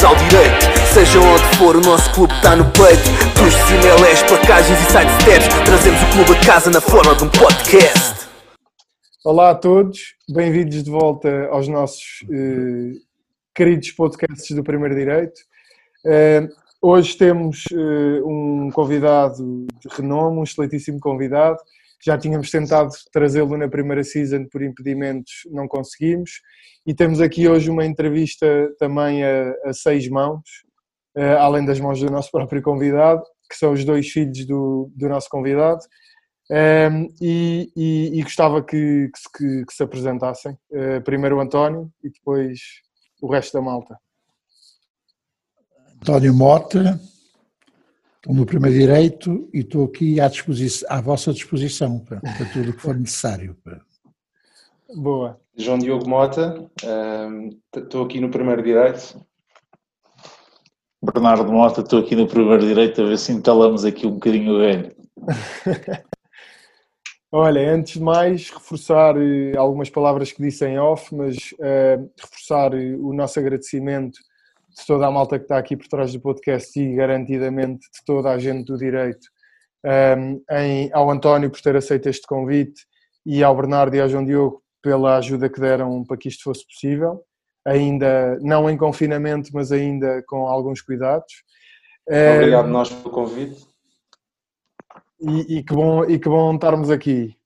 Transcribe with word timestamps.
bem-vindos 0.00 0.04
ao 0.04 0.16
direito. 0.16 0.78
Seja 0.92 1.18
onde 1.20 1.56
for, 1.56 1.76
o 1.76 1.80
nosso 1.80 2.12
clube 2.14 2.32
está 2.34 2.56
no 2.56 2.64
peito. 2.64 3.10
Dos 3.36 3.54
CMLS, 3.66 4.22
placagens 4.24 4.78
e 4.78 4.84
sidesteps, 4.84 5.48
trazemos 5.64 6.02
o 6.02 6.12
clube 6.12 6.38
a 6.38 6.46
casa 6.46 6.70
na 6.70 6.80
forma 6.80 7.14
de 7.14 7.24
um 7.24 7.30
podcast. 7.30 8.28
Olá 9.24 9.50
a 9.50 9.54
todos, 9.54 10.16
bem-vindos 10.28 10.82
de 10.82 10.90
volta 10.90 11.46
aos 11.48 11.68
nossos 11.68 12.24
eh, 12.30 12.98
queridos 13.54 13.90
podcasts 13.92 14.54
do 14.54 14.64
Primeiro 14.64 14.94
Direito. 14.94 15.40
Eh, 16.06 16.48
hoje 16.80 17.16
temos 17.16 17.64
eh, 17.70 18.22
um 18.24 18.70
convidado 18.72 19.66
de 19.80 19.88
renome, 19.90 20.38
um 20.38 20.42
excelentíssimo 20.42 20.98
convidado. 20.98 21.58
Já 22.02 22.16
tínhamos 22.16 22.50
tentado 22.50 22.90
trazê-lo 23.12 23.56
na 23.56 23.68
primeira 23.68 24.02
season 24.02 24.46
por 24.50 24.62
impedimentos, 24.62 25.32
não 25.50 25.68
conseguimos. 25.68 26.40
E 26.86 26.94
temos 26.94 27.20
aqui 27.20 27.48
hoje 27.48 27.70
uma 27.70 27.84
entrevista 27.84 28.46
também 28.78 29.22
a, 29.22 29.54
a 29.66 29.72
seis 29.72 30.08
mãos, 30.08 30.40
uh, 31.16 31.38
além 31.38 31.64
das 31.64 31.78
mãos 31.78 32.00
do 32.00 32.10
nosso 32.10 32.30
próprio 32.30 32.62
convidado, 32.62 33.22
que 33.48 33.56
são 33.56 33.72
os 33.72 33.84
dois 33.84 34.08
filhos 34.08 34.46
do, 34.46 34.90
do 34.94 35.08
nosso 35.08 35.28
convidado. 35.28 35.80
Um, 36.50 37.06
e, 37.20 37.70
e, 37.76 38.18
e, 38.18 38.22
gostava 38.22 38.60
que, 38.60 39.08
que, 39.08 39.38
que, 39.38 39.66
que 39.66 39.72
se 39.72 39.82
apresentassem. 39.84 40.58
Uh, 40.70 41.00
primeiro 41.04 41.36
o 41.36 41.40
António 41.40 41.92
e 42.02 42.10
depois 42.10 42.58
o 43.22 43.30
resto 43.30 43.52
da 43.52 43.62
malta. 43.62 43.96
António 45.96 46.34
Mota, 46.34 46.98
estou 48.20 48.34
no 48.34 48.44
primeiro 48.44 48.78
direito 48.78 49.48
e 49.52 49.60
estou 49.60 49.84
aqui 49.86 50.20
à, 50.20 50.28
disposição, 50.28 50.86
à 50.90 51.00
vossa 51.00 51.32
disposição 51.32 51.98
para, 51.98 52.20
para 52.20 52.46
tudo 52.52 52.70
o 52.70 52.72
que 52.74 52.82
for 52.82 52.94
necessário. 52.94 53.56
Boa. 54.94 55.40
João 55.56 55.78
Diogo 55.78 56.08
Mota, 56.08 56.70
estou 57.74 58.04
aqui 58.04 58.20
no 58.20 58.30
primeiro 58.30 58.62
direito. 58.62 59.24
Bernardo 61.02 61.50
Mota, 61.50 61.80
estou 61.80 62.00
aqui 62.00 62.14
no 62.14 62.26
primeiro 62.26 62.66
direito 62.66 63.00
a 63.00 63.06
ver 63.06 63.18
se 63.18 63.32
entalamos 63.32 63.86
aqui 63.86 64.06
um 64.06 64.12
bocadinho 64.12 64.54
o 64.54 64.58
velho. 64.58 64.94
Olha, 67.32 67.72
antes 67.72 67.94
de 67.94 68.02
mais, 68.02 68.50
reforçar 68.50 69.16
eh, 69.16 69.56
algumas 69.56 69.88
palavras 69.88 70.32
que 70.32 70.42
disse 70.42 70.66
em 70.66 70.80
off, 70.80 71.14
mas 71.14 71.36
uh, 71.52 72.10
reforçar 72.20 72.74
eh, 72.74 72.96
o 72.96 73.12
nosso 73.12 73.38
agradecimento 73.38 74.18
de 74.76 74.86
toda 74.86 75.06
a 75.06 75.10
malta 75.10 75.38
que 75.38 75.44
está 75.44 75.58
aqui 75.58 75.76
por 75.76 75.86
trás 75.88 76.12
do 76.12 76.20
podcast 76.20 76.78
e 76.78 76.94
garantidamente 76.94 77.80
de 77.80 78.04
toda 78.04 78.30
a 78.30 78.38
gente 78.38 78.64
do 78.64 78.78
direito, 78.78 79.26
um, 79.84 80.42
em, 80.50 80.90
ao 80.92 81.10
António 81.10 81.50
por 81.50 81.60
ter 81.60 81.76
aceito 81.76 82.08
este 82.08 82.26
convite 82.26 82.86
e 83.24 83.42
ao 83.42 83.56
Bernardo 83.56 83.94
e 83.94 84.00
ao 84.00 84.08
João 84.08 84.24
Diogo 84.24 84.62
pela 84.82 85.16
ajuda 85.16 85.48
que 85.48 85.60
deram 85.60 86.04
para 86.04 86.16
que 86.16 86.28
isto 86.28 86.44
fosse 86.44 86.66
possível, 86.66 87.22
ainda 87.66 88.38
não 88.40 88.68
em 88.70 88.76
confinamento, 88.76 89.50
mas 89.52 89.72
ainda 89.72 90.22
com 90.26 90.46
alguns 90.46 90.80
cuidados. 90.80 91.32
Obrigado 92.36 92.68
nós 92.68 92.90
pelo 92.90 93.10
convite. 93.10 93.68
E, 95.20 95.58
e, 95.58 95.62
que 95.62 95.74
bom, 95.74 96.04
e 96.04 96.18
que 96.18 96.28
bom 96.28 96.54
estarmos 96.54 96.90
aqui. 96.90 97.36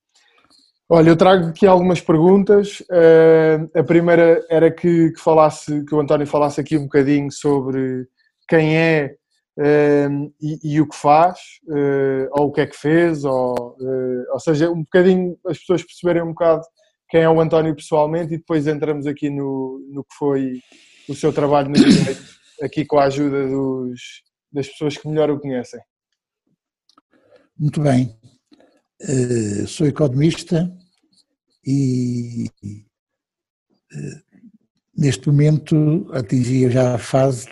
Olha, 0.96 1.08
eu 1.08 1.16
trago 1.16 1.48
aqui 1.48 1.66
algumas 1.66 2.00
perguntas. 2.00 2.78
Uh, 2.82 3.68
a 3.76 3.82
primeira 3.82 4.46
era 4.48 4.70
que, 4.70 5.10
que, 5.10 5.20
falasse, 5.20 5.84
que 5.84 5.92
o 5.92 5.98
António 5.98 6.24
falasse 6.24 6.60
aqui 6.60 6.76
um 6.76 6.84
bocadinho 6.84 7.32
sobre 7.32 8.06
quem 8.48 8.76
é 8.76 9.16
uh, 9.58 10.32
e, 10.40 10.74
e, 10.76 10.80
o 10.80 10.88
que 10.88 10.94
faz, 10.94 11.36
uh, 11.66 12.28
ou 12.30 12.46
o 12.46 12.52
que 12.52 12.60
é 12.60 12.66
que 12.68 12.76
fez, 12.76 13.24
ou, 13.24 13.76
ou 14.30 14.38
seja, 14.38 14.70
um 14.70 14.84
bocadinho 14.84 15.36
as 15.48 15.58
pessoas 15.58 15.82
perceberem 15.82 16.22
um 16.22 16.28
bocado 16.28 16.62
quem 17.10 17.22
é 17.22 17.28
o 17.28 17.40
António 17.40 17.74
pessoalmente 17.74 18.32
e 18.32 18.38
depois 18.38 18.68
entramos 18.68 19.08
aqui 19.08 19.28
no, 19.28 19.84
no 19.90 20.04
que 20.04 20.14
foi 20.16 20.60
o 21.08 21.14
seu 21.16 21.32
trabalho 21.32 21.70
no 21.70 21.74
direito, 21.74 22.22
aqui 22.62 22.84
com 22.84 23.00
a 23.00 23.06
ajuda 23.06 23.48
dos, 23.48 24.00
das 24.52 24.68
pessoas 24.68 24.96
que 24.96 25.08
melhor 25.08 25.28
o 25.28 25.40
conhecem. 25.40 25.80
Muito 27.58 27.80
bem. 27.80 28.16
Uh, 29.02 29.66
sou 29.66 29.88
economista 29.88 30.72
e 31.66 32.50
uh, 33.92 34.22
neste 34.96 35.26
momento 35.28 36.08
atingi 36.12 36.70
já 36.70 36.94
a 36.94 36.98
fase 36.98 37.48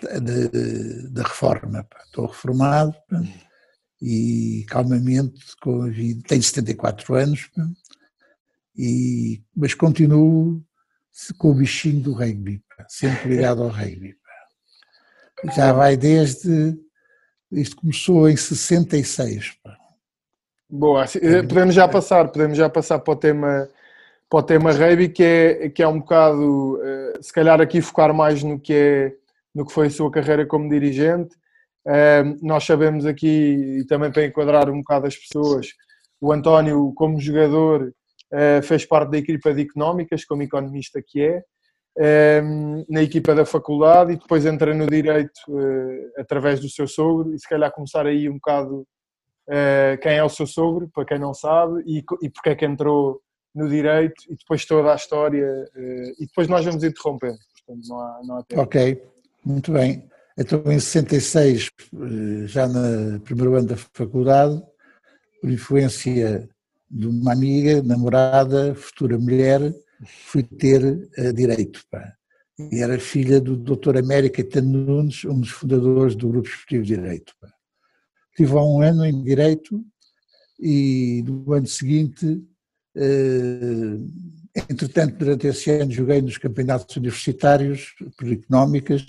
da 1.11 1.23
reforma. 1.23 1.87
Estou 2.07 2.27
reformado 2.27 2.95
e 4.01 4.65
calmamente, 4.69 5.41
com 5.61 5.83
a 5.83 5.89
vida, 5.89 6.23
tenho 6.27 6.43
74 6.43 7.15
anos, 7.15 7.51
e, 8.77 9.41
mas 9.55 9.75
continuo 9.75 10.63
com 11.39 11.51
o 11.51 11.55
bichinho 11.55 12.01
do 12.01 12.13
rugby, 12.13 12.63
sempre 12.89 13.37
ligado 13.37 13.63
ao 13.63 13.69
rugby. 13.69 14.17
Já 15.55 15.73
vai 15.73 15.97
desde. 15.97 16.77
Isto 17.51 17.77
começou 17.77 18.29
em 18.29 18.37
66. 18.37 19.59
Boa, 20.71 21.05
eh, 21.05 21.43
podemos 21.43 21.75
já 21.75 21.87
passar, 21.87 22.29
podemos 22.29 22.57
já 22.57 22.69
passar 22.69 22.99
para 22.99 23.13
o 23.13 23.17
tema, 23.17 23.69
para 24.33 24.39
o 24.39 24.43
tema 24.43 24.73
rugby, 24.73 25.11
que 25.11 25.23
é, 25.23 25.69
que 25.69 25.83
é 25.83 25.87
um 25.87 25.99
bocado, 25.99 26.81
eh, 26.83 27.19
se 27.21 27.31
calhar 27.31 27.61
aqui 27.61 27.83
focar 27.83 28.15
mais 28.15 28.43
no 28.43 28.59
que, 28.59 28.73
é, 28.73 29.13
no 29.55 29.67
que 29.67 29.73
foi 29.75 29.89
a 29.89 29.91
sua 29.91 30.11
carreira 30.11 30.47
como 30.47 30.71
dirigente. 30.71 31.37
Eh, 31.87 32.25
nós 32.41 32.65
sabemos 32.65 33.05
aqui, 33.05 33.27
e 33.81 33.87
também 33.87 34.11
para 34.11 34.25
enquadrar 34.25 34.71
um 34.71 34.79
bocado 34.79 35.07
as 35.07 35.15
pessoas, 35.15 35.67
o 36.19 36.33
António, 36.33 36.95
como 36.95 37.21
jogador, 37.21 37.93
uh, 38.33 38.63
fez 38.63 38.87
parte 38.87 39.11
da 39.11 39.19
equipa 39.19 39.53
de 39.53 39.63
económicas, 39.63 40.25
como 40.25 40.43
economista 40.43 41.03
que 41.07 41.21
é, 41.21 41.43
ehm, 41.99 42.85
na 42.89 43.03
equipa 43.03 43.35
da 43.35 43.45
faculdade 43.45 44.13
e 44.13 44.17
depois 44.17 44.47
entra 44.47 44.73
no 44.73 44.87
direito 44.87 45.41
uh, 45.49 46.21
através 46.21 46.61
do 46.61 46.71
seu 46.71 46.87
sogro 46.87 47.35
e 47.35 47.39
se 47.39 47.49
calhar 47.49 47.73
começar 47.73 48.07
aí 48.07 48.29
um 48.31 48.35
bocado 48.35 48.87
quem 50.01 50.13
é 50.13 50.25
o 50.25 50.29
seu 50.29 50.47
sogro, 50.47 50.89
para 50.95 51.05
quem 51.05 51.19
não 51.19 51.35
sabe, 51.35 51.83
e, 51.85 51.99
e 52.23 52.31
porque 52.31 52.51
é 52.51 52.55
que 52.55 52.65
entrou 52.65 53.21
no 53.55 53.69
direito 53.69 54.25
e 54.29 54.37
depois 54.37 54.65
toda 54.65 54.93
a 54.93 54.97
história 54.97 55.69
uh, 55.75 56.13
e 56.19 56.27
depois 56.27 56.49
nós 56.49 56.65
vamos 56.65 56.83
interrompendo, 56.83 57.39
portanto 57.67 57.89
não 57.89 58.01
há, 58.01 58.21
não 58.25 58.37
há. 58.37 58.45
Ok, 58.57 59.03
muito 59.45 59.73
bem. 59.73 60.09
Então 60.39 60.63
em 60.67 60.81
66, 60.81 61.71
já 62.47 62.67
no 62.67 63.21
primeiro 63.21 63.55
ano 63.55 63.69
da 63.69 63.77
faculdade, 63.77 64.63
por 65.41 65.51
influência 65.51 66.49
de 66.91 67.07
uma 67.07 67.33
amiga, 67.33 67.83
namorada, 67.83 68.75
futura 68.75 69.19
mulher, 69.19 69.75
fui 70.07 70.43
ter 70.43 70.83
uh, 70.83 71.33
direito. 71.33 71.83
Pá. 71.91 72.15
E 72.71 72.81
era 72.81 72.99
filha 72.99 73.41
do 73.41 73.57
Dr. 73.57 73.99
América 73.99 74.45
Tano 74.45 74.85
Nunes, 74.85 75.25
um 75.25 75.41
dos 75.41 75.51
fundadores 75.51 76.15
do 76.15 76.29
Grupo 76.29 76.49
Esportivo 76.49 76.85
Direito. 76.85 77.35
Pá. 77.41 77.49
Tive 78.37 78.53
há 78.53 78.63
um 78.63 78.81
ano 78.81 79.05
em 79.05 79.23
Direito 79.23 79.85
e 80.61 81.23
no 81.27 81.53
ano 81.53 81.67
seguinte, 81.67 82.43
entretanto, 84.69 85.17
durante 85.17 85.47
esse 85.47 85.71
ano, 85.71 85.91
joguei 85.91 86.21
nos 86.21 86.39
campeonatos 86.39 86.97
universitários 86.97 87.95
por 88.17 88.31
económicas 88.31 89.05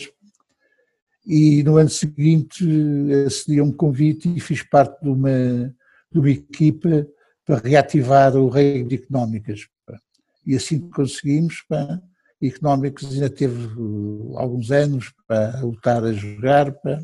e 1.26 1.64
no 1.64 1.78
ano 1.78 1.90
seguinte 1.90 2.66
acedi 3.26 3.60
a 3.60 3.64
um 3.64 3.72
convite 3.72 4.34
e 4.36 4.40
fiz 4.40 4.62
parte 4.64 5.02
de 5.02 5.10
uma, 5.10 5.76
de 6.12 6.20
uma 6.20 6.30
equipa 6.30 7.08
para 7.46 7.60
reativar 7.60 8.36
o 8.36 8.50
reino 8.50 8.88
de 8.88 8.96
económicas. 8.96 9.68
E 10.46 10.56
assim 10.56 10.80
conseguimos, 10.90 11.62
pá, 11.68 12.02
económicos 12.42 13.14
ainda 13.14 13.30
teve 13.30 13.66
uh, 13.80 14.38
alguns 14.38 14.72
anos 14.72 15.14
para 15.28 15.62
lutar 15.62 16.04
a 16.04 16.12
jogar, 16.12 16.74
pá, 16.74 17.02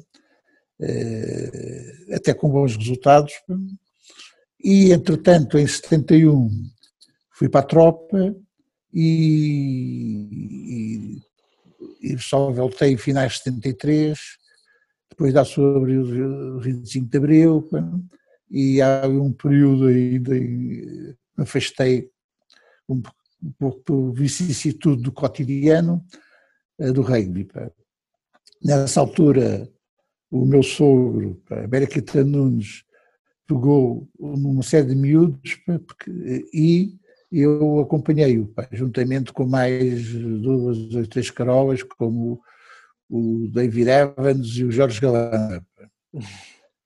eh, 0.81 2.13
até 2.13 2.33
com 2.33 2.49
bons 2.49 2.75
resultados. 2.75 3.33
E, 4.61 4.91
entretanto, 4.91 5.57
em 5.57 5.65
71 5.65 6.49
fui 7.31 7.47
para 7.47 7.61
a 7.61 7.63
tropa 7.63 8.35
e, 8.93 10.27
e, 12.01 12.13
e 12.13 12.19
só 12.19 12.51
voltei 12.51 12.91
em 12.91 12.97
finais 12.97 13.33
de 13.33 13.43
73, 13.43 14.19
depois 15.09 15.33
da 15.33 15.45
sua 15.45 15.77
abril, 15.77 16.59
25 16.59 17.09
de 17.09 17.17
abril, 17.17 17.69
e 18.51 18.81
há 18.81 19.07
um 19.07 19.31
período 19.31 19.87
ainda 19.87 20.33
me 20.33 21.15
afastei 21.37 22.09
um, 22.87 23.01
pouco 23.57 23.81
por 23.83 24.11
vicissitude 24.13 25.03
do 25.03 25.11
cotidiano 25.11 26.03
eh, 26.79 26.91
do 26.91 27.01
rugby. 27.01 27.47
Nessa 28.63 28.99
altura, 28.99 29.69
o 30.29 30.45
meu 30.45 30.61
sogro, 30.61 31.41
América 31.49 32.23
Nunes, 32.23 32.83
pegou 33.49 34.07
numa 34.19 34.61
série 34.61 34.89
de 34.89 34.95
miúdos 34.95 35.55
porque, 35.87 36.47
e 36.53 36.93
eu 37.31 37.79
acompanhei-o, 37.79 38.53
juntamente 38.71 39.33
com 39.33 39.45
mais 39.45 40.13
duas 40.13 40.77
ou 40.95 41.07
três 41.07 41.31
carolas, 41.31 41.81
como 41.81 42.39
o 43.09 43.47
David 43.51 43.89
Evans 43.89 44.47
e 44.55 44.63
o 44.63 44.71
Jorge 44.71 45.01
Galã. 45.01 45.61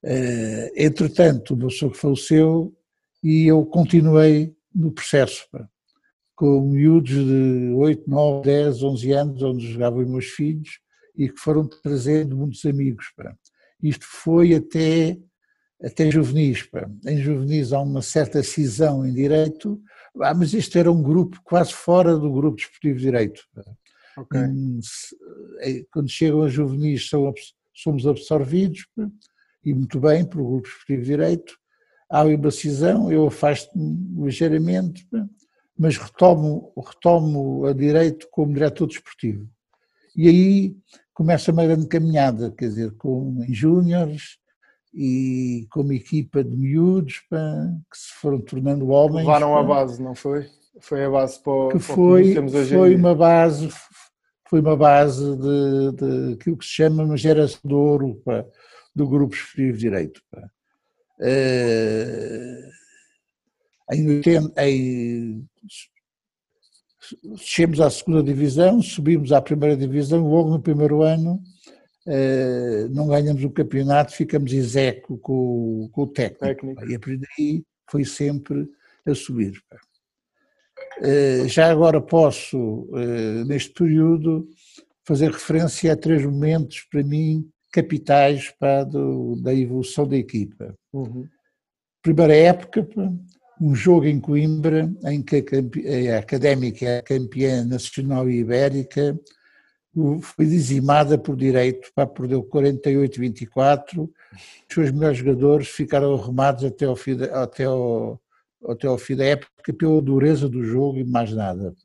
Eh, 0.06 0.86
entretanto, 0.86 1.54
o 1.54 1.57
meu 1.57 1.69
sogro 1.69 1.98
faleceu 1.98 2.75
e 3.24 3.48
eu 3.48 3.65
continuei 3.65 4.54
no 4.75 4.92
processo, 4.92 5.48
com 6.36 6.60
miúdos 6.62 7.12
de 7.12 7.74
8, 7.74 8.10
9, 8.10 8.44
10, 8.44 8.83
11 8.83 9.12
anos, 9.13 9.44
onde 9.44 9.71
jogavam 9.71 10.01
os 10.01 10.10
meus 10.10 10.25
filhos, 10.25 10.80
e 11.15 11.30
que 11.30 11.39
foram 11.39 11.68
trazendo 11.68 12.36
muitos 12.36 12.65
amigos. 12.65 13.13
Pá. 13.15 13.33
Isto 13.81 14.06
foi 14.06 14.54
até, 14.54 15.18
até 15.84 16.10
juvenis. 16.10 16.64
Pá. 16.64 16.90
Em 17.06 17.18
juvenis 17.18 17.74
há 17.74 17.82
uma 17.82 18.02
certa 18.02 18.42
cisão 18.42 19.06
em 19.06 19.14
direito, 19.14 19.82
ah, 20.22 20.34
mas 20.34 20.54
isto 20.54 20.78
era 20.78 20.92
um 20.92 21.02
grupo 21.02 21.40
quase 21.44 21.74
fora 21.74 22.18
do 22.18 22.32
grupo 22.32 22.58
desportivo 22.58 22.98
de 22.98 23.04
direito. 23.04 23.42
Okay. 24.16 24.42
Eh, 25.62 25.86
quando 25.92 26.10
chegam 26.10 26.44
a 26.44 26.48
juvenis 26.48 27.10
somos 27.74 28.06
absorvidos, 28.06 28.88
pá, 28.96 29.10
e 29.66 29.74
muito 29.74 30.00
bem, 30.00 30.24
pelo 30.24 30.48
grupo 30.48 30.68
desportivo 30.68 31.02
de 31.02 31.08
direito. 31.08 31.58
Há 32.10 32.24
uma 32.24 32.52
cisão, 32.52 33.12
eu 33.12 33.28
afasto-me 33.28 34.24
ligeiramente, 34.24 35.06
pá, 35.08 35.28
mas 35.78 35.98
retomo, 35.98 36.72
retomo 36.78 37.66
a 37.66 37.74
direito 37.74 38.28
como 38.32 38.54
diretor 38.54 38.88
desportivo. 38.88 39.50
E 40.16 40.28
aí 40.28 40.78
começa 41.12 41.52
uma 41.52 41.66
grande 41.66 41.88
caminhada, 41.88 42.52
quer 42.52 42.68
dizer, 42.68 42.92
com 42.98 43.44
em 43.44 43.54
júniores 43.54 44.38
e 44.94 45.66
com 45.72 45.81
uma 45.81 45.95
equipa 45.95 46.44
de 46.44 46.56
miúdos 46.56 47.22
pá, 47.30 47.38
que 47.92 47.98
se 47.98 48.13
foram 48.22 48.40
tornando 48.40 48.90
homens. 48.90 49.25
Levaram 49.25 49.57
a 49.57 49.63
base, 49.63 50.01
não 50.01 50.13
foi? 50.13 50.48
Foi 50.80 51.04
a 51.04 51.10
base 51.10 51.42
para, 51.42 51.69
que 51.72 51.80
foi, 51.80 52.34
que 52.34 52.66
foi 52.66 52.95
uma 52.95 53.16
base 53.16 53.69
foi 54.54 54.62
uma 54.62 54.78
base 54.78 55.36
de, 55.38 55.92
de 55.94 56.34
aquilo 56.34 56.57
que 56.57 56.66
se 56.66 56.74
chama 56.74 57.04
uma 57.04 57.18
geração 57.18 57.60
de 57.66 57.74
ouro 57.74 58.22
pá, 58.24 58.45
do 58.95 59.07
grupo 59.07 59.34
esportivo 59.34 59.75
direito. 59.75 60.22
Pá. 60.30 60.48
Uh, 61.19 62.74
em 63.92 64.07
80, 64.18 64.63
em, 64.63 65.50
chegamos 67.38 67.81
à 67.81 67.89
segunda 67.89 68.22
divisão, 68.22 68.80
subimos 68.80 69.31
à 69.31 69.42
primeira 69.42 69.75
divisão, 69.75 70.28
logo 70.28 70.51
no 70.51 70.62
primeiro 70.62 71.01
ano 71.01 71.34
uh, 71.34 71.62
não 72.92 73.08
ganhamos 73.08 73.44
o 73.44 73.50
campeonato, 73.50 74.14
ficamos 74.14 74.52
execo 74.52 75.18
com, 75.18 75.90
com 75.92 76.02
o 76.04 76.08
técnico. 76.08 76.46
técnico. 76.46 76.90
E 76.90 76.96
a 76.96 77.00
partir 77.00 77.18
daí 77.18 77.64
foi 77.90 78.04
sempre 78.04 78.70
a 79.06 79.14
subir. 79.14 79.62
Uh, 81.00 81.48
já 81.48 81.72
agora 81.72 82.00
posso, 82.00 82.58
uh, 82.58 83.46
neste 83.46 83.74
período, 83.74 84.48
fazer 85.06 85.32
referência 85.32 85.92
a 85.92 85.98
três 85.98 86.24
momentos 86.24 86.86
para 86.90 87.04
mim 87.04 87.50
capitais 87.72 88.52
para 88.60 88.84
do, 88.84 89.36
da 89.42 89.54
evolução 89.54 90.08
da 90.08 90.16
equipa. 90.16 90.76
Uhum. 90.94 91.28
Primeira 92.02 92.36
época, 92.36 92.88
um 93.60 93.74
jogo 93.74 94.06
em 94.06 94.20
Coimbra, 94.20 94.94
em 95.06 95.22
que 95.22 95.38
a, 95.38 96.16
a 96.16 96.20
Académica 96.20 96.86
é 96.86 96.98
a 97.00 97.04
campeã 97.04 97.66
nacional 97.66 98.30
e 98.30 98.40
ibérica, 98.40 99.20
foi 100.22 100.45
dizimada 100.45 101.18
por 101.18 101.36
direito, 101.36 101.92
para 101.94 102.07
perder 102.07 102.38
48-24, 102.38 104.00
os 104.00 104.10
seus 104.68 104.92
melhores 104.92 105.19
jogadores 105.19 105.68
ficaram 105.68 106.13
arrumados 106.13 106.63
até 106.63 106.86
ao, 106.86 106.95
fim 106.95 107.16
da, 107.16 107.44
até, 107.44 107.66
ao, 107.66 108.19
até 108.68 108.88
ao 108.88 108.98
fim 108.98 109.16
da 109.16 109.25
época 109.25 109.74
pela 109.74 110.01
dureza 110.01 110.50
do 110.50 110.63
jogo 110.63 110.98
e 110.98 111.04
mais 111.04 111.31
nada. 111.31 111.75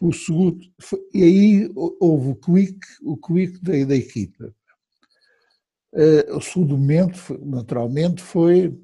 O 0.00 0.12
segundo, 0.12 0.60
foi, 0.80 1.00
e 1.14 1.22
aí 1.22 1.72
houve 1.74 2.30
o 2.30 2.34
quick, 2.34 2.78
o 3.02 3.16
quick 3.16 3.62
da, 3.62 3.72
da 3.84 3.94
equipa. 3.94 4.54
Uh, 5.92 6.36
o 6.36 6.40
segundo 6.40 6.76
momento, 6.76 7.38
naturalmente, 7.44 8.22
foi 8.22 8.76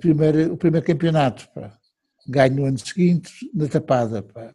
primeira, 0.00 0.52
o 0.52 0.56
primeiro 0.56 0.86
campeonato, 0.86 1.48
pá. 1.54 1.76
ganho 2.26 2.56
no 2.56 2.64
ano 2.64 2.78
seguinte 2.78 3.32
na 3.52 3.68
Tapada, 3.68 4.22
pá. 4.22 4.54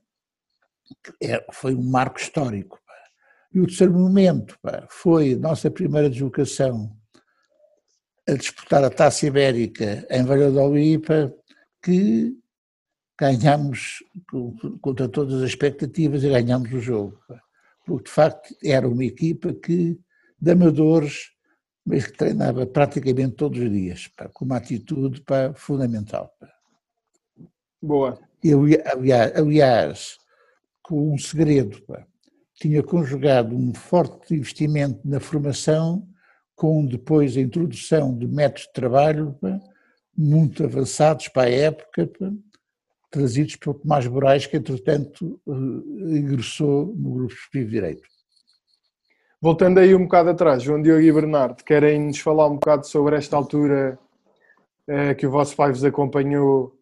É, 1.21 1.45
foi 1.51 1.75
um 1.75 1.83
marco 1.83 2.19
histórico. 2.19 2.79
Pá. 2.85 2.93
E 3.53 3.59
o 3.59 3.65
terceiro 3.65 3.93
momento 3.93 4.57
pá, 4.61 4.85
foi 4.89 5.33
a 5.33 5.37
nossa 5.37 5.69
primeira 5.71 6.09
deslocação 6.09 6.95
a 8.27 8.33
disputar 8.33 8.83
a 8.83 8.89
Taça 8.89 9.27
Ibérica 9.27 10.05
em 10.09 10.23
Valladolid, 10.23 11.01
que 11.81 12.37
ganhámos 13.19 14.03
contra 14.81 15.07
todas 15.09 15.41
as 15.41 15.49
expectativas 15.49 16.23
e 16.23 16.29
ganhámos 16.29 16.71
o 16.71 16.79
jogo. 16.79 17.19
Porque 17.85 18.05
de 18.05 18.11
facto 18.11 18.55
era 18.63 18.87
uma 18.87 19.03
equipa 19.03 19.53
que, 19.53 19.99
de 20.39 20.51
amadores, 20.51 21.31
mas 21.85 22.07
que 22.07 22.17
treinava 22.17 22.65
praticamente 22.65 23.35
todos 23.35 23.59
os 23.59 23.69
dias, 23.69 24.07
pá, 24.07 24.29
com 24.29 24.45
uma 24.45 24.57
atitude 24.57 25.21
pá, 25.21 25.53
fundamental. 25.53 26.33
Pá. 26.39 26.49
Boa. 27.81 28.17
Eu, 28.41 28.63
aliás, 29.35 30.17
com 30.83 31.13
um 31.13 31.17
segredo, 31.17 31.81
pá, 31.83 32.05
tinha 32.55 32.83
conjugado 32.83 33.55
um 33.55 33.73
forte 33.73 34.35
investimento 34.35 34.99
na 35.03 35.19
formação 35.19 36.07
com 36.55 36.85
depois 36.85 37.35
a 37.35 37.41
introdução 37.41 38.15
de 38.15 38.27
métodos 38.27 38.63
de 38.63 38.73
trabalho 38.73 39.35
pá, 39.41 39.59
muito 40.15 40.63
avançados 40.63 41.29
para 41.29 41.47
a 41.47 41.51
época, 41.51 42.07
pá, 42.07 42.31
trazidos 43.09 43.55
pelo 43.55 43.75
Tomás 43.75 44.05
Moraes, 44.07 44.45
que 44.45 44.57
entretanto 44.57 45.39
eh, 45.47 46.17
ingressou 46.17 46.93
no 46.95 47.13
Grupo 47.13 47.33
Esportivo 47.33 47.69
Direito. 47.69 48.13
Voltando 49.39 49.79
aí 49.79 49.93
um 49.93 50.03
bocado 50.03 50.31
atrás, 50.31 50.63
João 50.63 50.81
Diogo 50.81 51.01
e 51.01 51.11
Bernardo, 51.11 51.63
querem 51.63 52.07
nos 52.07 52.17
falar 52.17 52.47
um 52.47 52.55
bocado 52.55 52.87
sobre 52.87 53.15
esta 53.15 53.35
altura 53.35 53.99
eh, 54.87 55.13
que 55.13 55.27
o 55.27 55.31
vosso 55.31 55.55
pai 55.55 55.69
vos 55.69 55.83
acompanhou 55.83 56.75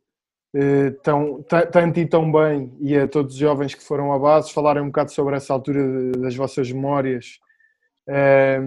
tão, 1.04 1.44
tanto 1.72 2.00
e 2.00 2.06
tão 2.06 2.32
bem, 2.32 2.76
e 2.80 2.98
a 2.98 3.08
todos 3.08 3.34
os 3.34 3.40
jovens 3.40 3.74
que 3.74 3.84
foram 3.84 4.12
à 4.12 4.20
base, 4.20 4.54
falarem 4.54 4.84
um 4.84 4.88
bocado 4.88 5.12
sobre 5.12 5.36
essa 5.36 5.54
altura 5.54 6.12
das 6.18 6.36
vossas 6.36 6.72
memórias 6.72 7.40
eh, 8.10 8.60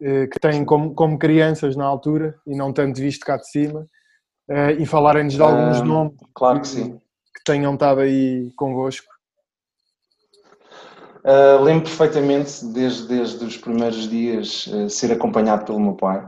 eh, 0.00 0.26
que 0.26 0.40
têm 0.40 0.64
como, 0.64 0.94
como 0.94 1.18
crianças 1.18 1.76
na 1.76 1.84
altura 1.84 2.34
e 2.46 2.56
não 2.56 2.72
tanto 2.72 3.00
visto 3.00 3.24
cá 3.24 3.36
de 3.36 3.48
cima, 3.48 3.86
eh, 4.48 4.72
e 4.72 4.86
falarem-nos 4.86 5.34
de 5.34 5.42
alguns 5.42 5.82
nomes 5.82 6.14
claro 6.34 6.60
que, 6.60 6.68
sim. 6.68 6.98
que 7.34 7.44
tenham 7.44 7.74
estado 7.74 8.00
aí 8.00 8.50
convosco. 8.56 9.06
Uh, 11.24 11.62
lembro 11.62 11.84
perfeitamente, 11.84 12.64
desde, 12.72 13.06
desde 13.06 13.44
os 13.44 13.56
primeiros 13.56 14.10
dias, 14.10 14.66
uh, 14.66 14.90
ser 14.90 15.12
acompanhado 15.12 15.64
pelo 15.64 15.78
meu 15.78 15.94
pai. 15.94 16.26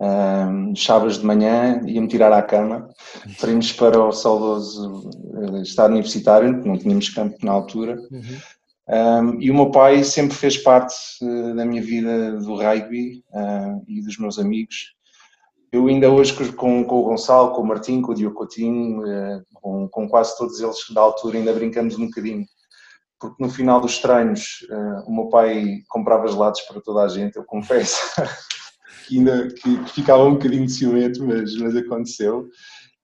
Uh, 0.00 0.74
sábados 0.78 1.18
de 1.18 1.26
manhã 1.26 1.82
ia-me 1.86 2.08
tirar 2.08 2.32
à 2.32 2.40
cama 2.40 2.88
para 3.38 3.50
irmos 3.50 3.70
para 3.70 4.02
o 4.02 4.10
saudoso 4.12 5.10
estado 5.62 5.90
universitário, 5.90 6.64
não 6.64 6.78
tínhamos 6.78 7.10
campo 7.10 7.36
na 7.44 7.52
altura. 7.52 7.98
Uhum. 8.10 8.22
Um, 8.88 9.40
e 9.40 9.50
o 9.50 9.54
meu 9.54 9.70
pai 9.70 10.02
sempre 10.02 10.34
fez 10.34 10.56
parte 10.56 10.94
da 11.54 11.64
minha 11.64 11.82
vida 11.82 12.38
do 12.38 12.54
rugby 12.56 13.22
e 13.86 14.02
dos 14.02 14.18
meus 14.18 14.38
amigos. 14.38 14.94
Eu 15.70 15.86
ainda 15.86 16.10
hoje 16.10 16.32
com, 16.54 16.82
com 16.82 16.98
o 16.98 17.04
Gonçalo, 17.04 17.52
com 17.52 17.62
o 17.62 17.66
Martim, 17.66 18.00
com 18.00 18.10
o 18.10 18.14
Diogo 18.14 18.34
Coutinho, 18.34 19.02
com, 19.54 19.86
com 19.86 20.08
quase 20.08 20.36
todos 20.36 20.60
eles 20.60 20.78
da 20.92 21.02
altura 21.02 21.38
ainda 21.38 21.52
brincamos 21.52 21.96
um 21.96 22.06
bocadinho 22.06 22.44
porque 23.20 23.42
no 23.42 23.50
final 23.50 23.80
dos 23.80 23.98
treinos 23.98 24.66
uh, 24.70 25.06
o 25.06 25.14
meu 25.14 25.28
pai 25.28 25.82
comprava 25.88 26.26
gelados 26.26 26.62
para 26.62 26.80
toda 26.80 27.02
a 27.02 27.08
gente, 27.08 27.36
eu 27.36 27.44
confesso 27.44 27.98
que 29.10 29.18
ainda 29.18 29.48
que, 29.48 29.84
que, 29.84 29.90
ficava 29.90 30.24
um 30.24 30.34
bocadinho 30.34 30.66
de 30.66 30.72
ciumento, 30.72 31.24
mas, 31.26 31.56
mas 31.56 31.74
aconteceu. 31.74 32.48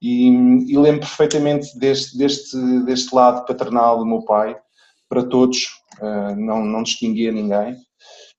E, 0.00 0.28
e, 0.28 0.78
lembro 0.78 1.00
perfeitamente 1.00 1.76
deste, 1.78 2.16
deste, 2.16 2.56
deste 2.84 3.12
lado 3.14 3.44
paternal 3.44 3.98
do 3.98 4.06
meu 4.06 4.22
pai, 4.22 4.56
para 5.08 5.24
todos, 5.24 5.64
uh, 6.00 6.36
não, 6.36 6.64
não 6.64 6.82
distinguia 6.82 7.32
ninguém, 7.32 7.76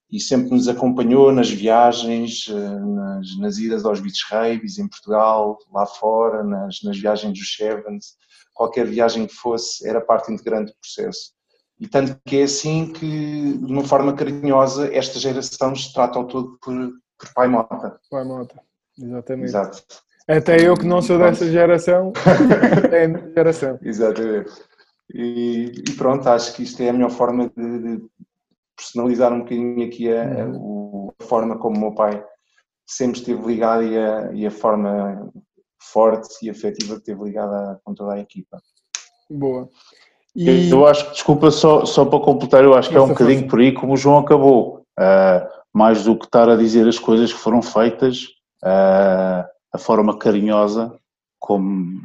e 0.09 0.19
sempre 0.19 0.51
nos 0.51 0.69
acompanhou 0.69 1.31
nas 1.33 1.49
viagens, 1.49 2.47
uh, 2.47 2.95
nas, 2.95 3.37
nas 3.39 3.57
idas 3.57 3.83
aos 3.83 3.99
beach 3.99 4.23
raves 4.29 4.77
em 4.77 4.87
Portugal, 4.87 5.57
lá 5.73 5.85
fora, 5.85 6.43
nas, 6.43 6.81
nas 6.83 6.97
viagens 6.97 7.37
dos 7.37 7.55
Sevens, 7.55 8.15
qualquer 8.53 8.85
viagem 8.85 9.27
que 9.27 9.33
fosse, 9.33 9.87
era 9.87 9.99
parte 9.99 10.31
integrante 10.31 10.71
do 10.71 10.77
processo. 10.79 11.31
E 11.79 11.87
tanto 11.87 12.17
que 12.25 12.37
é 12.37 12.43
assim 12.43 12.91
que, 12.91 13.57
de 13.57 13.71
uma 13.71 13.83
forma 13.83 14.13
carinhosa, 14.13 14.89
esta 14.95 15.19
geração 15.19 15.75
se 15.75 15.93
trata 15.93 16.17
ao 16.17 16.25
todo 16.25 16.57
por, 16.61 16.73
por 17.17 17.33
Pai 17.33 17.47
Mota. 17.47 17.99
Pai 18.09 18.23
Mota, 18.23 18.61
exatamente. 18.97 19.45
Exato. 19.45 19.83
Até 20.27 20.67
eu 20.67 20.75
que 20.75 20.85
não 20.85 21.01
sou 21.01 21.17
dessa 21.17 21.49
geração, 21.49 22.11
é 22.91 23.05
a 23.05 23.33
geração. 23.33 23.79
Exatamente. 23.81 24.51
E, 25.13 25.71
e, 25.87 25.91
pronto, 25.93 26.27
acho 26.27 26.53
que 26.53 26.63
isto 26.63 26.81
é 26.83 26.89
a 26.89 26.93
melhor 26.93 27.11
forma 27.11 27.49
de, 27.55 27.79
de 27.79 28.05
personalizar 28.75 29.31
um 29.31 29.39
bocadinho 29.39 29.87
aqui 29.87 30.11
a, 30.11 30.23
a, 30.23 30.45
uhum. 30.45 31.11
a, 31.17 31.23
forma 31.23 31.57
como 31.57 31.77
o 31.77 31.79
meu 31.79 31.95
pai 31.95 32.21
sempre 32.85 33.19
esteve 33.19 33.41
ligado 33.45 33.83
e 33.83 33.97
a, 33.97 34.31
e 34.33 34.45
a 34.45 34.51
forma 34.51 35.31
forte 35.81 36.45
e 36.45 36.49
afetiva 36.49 36.95
que 36.95 36.99
esteve 36.99 37.23
ligada 37.23 37.79
com 37.83 37.93
toda 37.93 38.15
a 38.15 38.19
equipa. 38.19 38.61
Boa. 39.29 39.69
E... 40.35 40.69
Eu 40.69 40.85
acho 40.85 41.05
que, 41.05 41.11
desculpa, 41.13 41.49
só, 41.51 41.85
só 41.85 42.05
para 42.05 42.19
completar, 42.19 42.63
eu 42.63 42.73
acho 42.73 42.89
que 42.89 42.95
é 42.95 43.01
um 43.01 43.07
bocadinho 43.07 43.47
por 43.47 43.59
aí 43.59 43.71
como 43.71 43.93
o 43.93 43.97
João 43.97 44.19
acabou. 44.19 44.85
Uh, 44.99 45.56
mais 45.77 46.03
do 46.03 46.17
que 46.17 46.25
estar 46.25 46.49
a 46.49 46.55
dizer 46.55 46.87
as 46.87 46.97
coisas 46.97 47.31
que 47.31 47.37
foram 47.37 47.61
feitas, 47.61 48.23
uh, 48.63 49.45
a 49.71 49.77
forma 49.77 50.17
carinhosa 50.17 50.91
como 51.39 52.01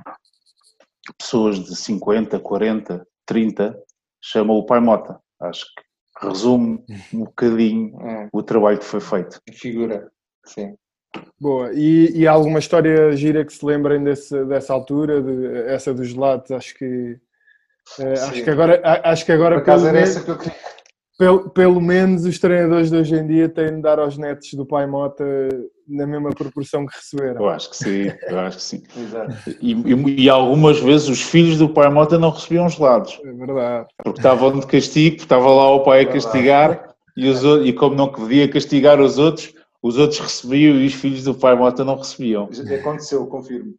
pessoas 1.19 1.59
de 1.59 1.75
50, 1.75 2.39
40, 2.39 3.07
30 3.25 3.75
chamam 4.23 4.57
o 4.57 4.67
pai 4.67 4.79
Mota. 4.79 5.19
Acho 5.41 5.65
que 5.65 6.29
resume 6.29 6.85
um 7.15 7.25
bocadinho 7.25 7.99
É, 8.03 8.29
o 8.31 8.43
trabalho 8.43 8.79
que 8.79 8.85
foi 8.85 9.01
feito. 9.01 9.41
figura, 9.55 10.13
sim. 10.45 10.77
Boa. 11.41 11.73
E, 11.73 12.11
e 12.15 12.29
há 12.29 12.33
alguma 12.33 12.59
história 12.59 13.17
gira 13.17 13.43
que 13.43 13.55
se 13.55 13.65
lembrem 13.65 14.05
desse, 14.05 14.45
dessa 14.45 14.75
altura, 14.75 15.23
de, 15.23 15.71
essa 15.71 15.95
dos 15.95 16.09
gelados? 16.09 16.51
Acho 16.51 16.75
que 16.75 17.19
eh, 17.99 18.13
acho 18.13 18.45
que 18.45 18.51
agora, 18.51 18.83
acho 19.03 19.25
que 19.25 19.33
Por 19.33 19.39
agora 19.39 19.59
acaso 19.59 19.87
pelo, 19.87 19.97
era 19.97 20.07
essa 20.07 20.23
que 20.23 20.31
eu 20.31 20.39
queria. 20.39 20.59
Pelo, 21.19 21.51
pelo 21.51 21.81
menos 21.81 22.25
os 22.25 22.39
treinadores 22.39 22.91
de 22.91 22.97
hoje 22.97 23.15
em 23.15 23.27
dia 23.27 23.49
têm 23.49 23.77
de 23.77 23.83
dar 23.83 23.99
aos 23.99 24.17
netos 24.19 24.53
do 24.55 24.67
pai 24.67 24.87
Mota 24.87 25.25
na 25.87 26.07
mesma 26.07 26.31
proporção 26.31 26.87
que 26.87 26.97
receberam. 26.97 27.43
Eu 27.43 27.49
acho 27.49 27.71
que 27.71 27.77
sim, 27.77 28.05
eu 28.29 28.39
acho 28.41 28.57
que 28.57 28.63
sim. 28.63 28.83
Exato. 28.97 29.33
E, 29.61 29.73
e- 29.73 30.23
e 30.25 30.29
algumas 30.31 30.79
vezes 30.81 31.09
os 31.09 31.21
filhos 31.23 31.59
do 31.59 31.69
pai 31.69 31.89
Mota 31.91 32.19
não 32.19 32.31
recebiam 32.31 32.69
gelados, 32.69 33.21
É 33.25 33.33
verdade. 33.33 33.89
porque 34.03 34.19
estavam 34.19 34.59
de 34.59 34.67
castigo, 34.67 35.17
porque 35.17 35.25
estava 35.25 35.49
lá 35.49 35.71
o 35.75 35.83
pai 35.83 36.01
a 36.01 36.05
Verdade. 36.05 36.25
castigar 36.25 36.95
e, 37.17 37.29
os, 37.29 37.43
e 37.67 37.73
como 37.73 37.95
não 37.95 38.11
podia 38.11 38.49
castigar 38.51 39.01
os 39.01 39.19
outros, 39.19 39.53
os 39.83 39.99
outros 39.99 40.21
recebiam 40.21 40.77
e 40.77 40.87
os 40.87 40.95
filhos 40.95 41.25
do 41.25 41.35
pai 41.35 41.55
Mota 41.55 41.85
não 41.85 41.97
recebiam. 41.97 42.49
Aconteceu, 42.81 43.27
confirmo. 43.27 43.75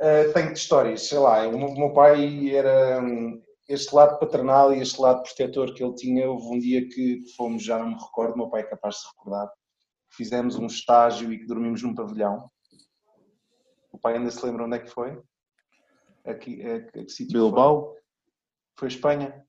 Uh, 0.00 0.32
tenho 0.32 0.52
histórias, 0.52 1.08
sei 1.08 1.18
lá, 1.18 1.48
o 1.48 1.58
meu, 1.58 1.68
o 1.68 1.76
meu 1.78 1.90
pai 1.90 2.50
era 2.54 3.00
hum, 3.02 3.40
este 3.68 3.94
lado 3.94 4.18
paternal 4.18 4.72
e 4.74 4.80
este 4.80 5.00
lado 5.00 5.22
protetor 5.22 5.74
que 5.74 5.82
ele 5.84 5.94
tinha. 5.94 6.28
Houve 6.30 6.46
um 6.56 6.58
dia 6.58 6.88
que 6.88 7.22
fomos, 7.36 7.62
já 7.62 7.78
não 7.78 7.88
me 7.90 7.94
recordo, 7.94 8.34
o 8.34 8.38
meu 8.38 8.48
pai 8.48 8.62
é 8.62 8.64
capaz 8.64 8.96
de 8.96 9.00
se 9.02 9.08
recordar, 9.08 9.48
fizemos 10.10 10.56
um 10.56 10.66
estágio 10.66 11.32
e 11.32 11.38
que 11.38 11.46
dormimos 11.46 11.82
num 11.82 11.94
pavilhão. 11.94 12.48
O 13.92 13.98
pai 13.98 14.16
ainda 14.16 14.30
se 14.30 14.44
lembra 14.44 14.64
onde 14.64 14.76
é 14.76 14.78
que 14.78 14.90
foi? 14.90 15.18
Aqui, 16.24 16.62
a, 16.62 16.80
que- 16.80 16.98
a 17.00 17.04
que 17.04 17.10
sítio 17.10 17.32
foi? 17.38 17.40
Bilbao? 17.40 17.94
Foi 18.78 18.88
Espanha? 18.88 19.44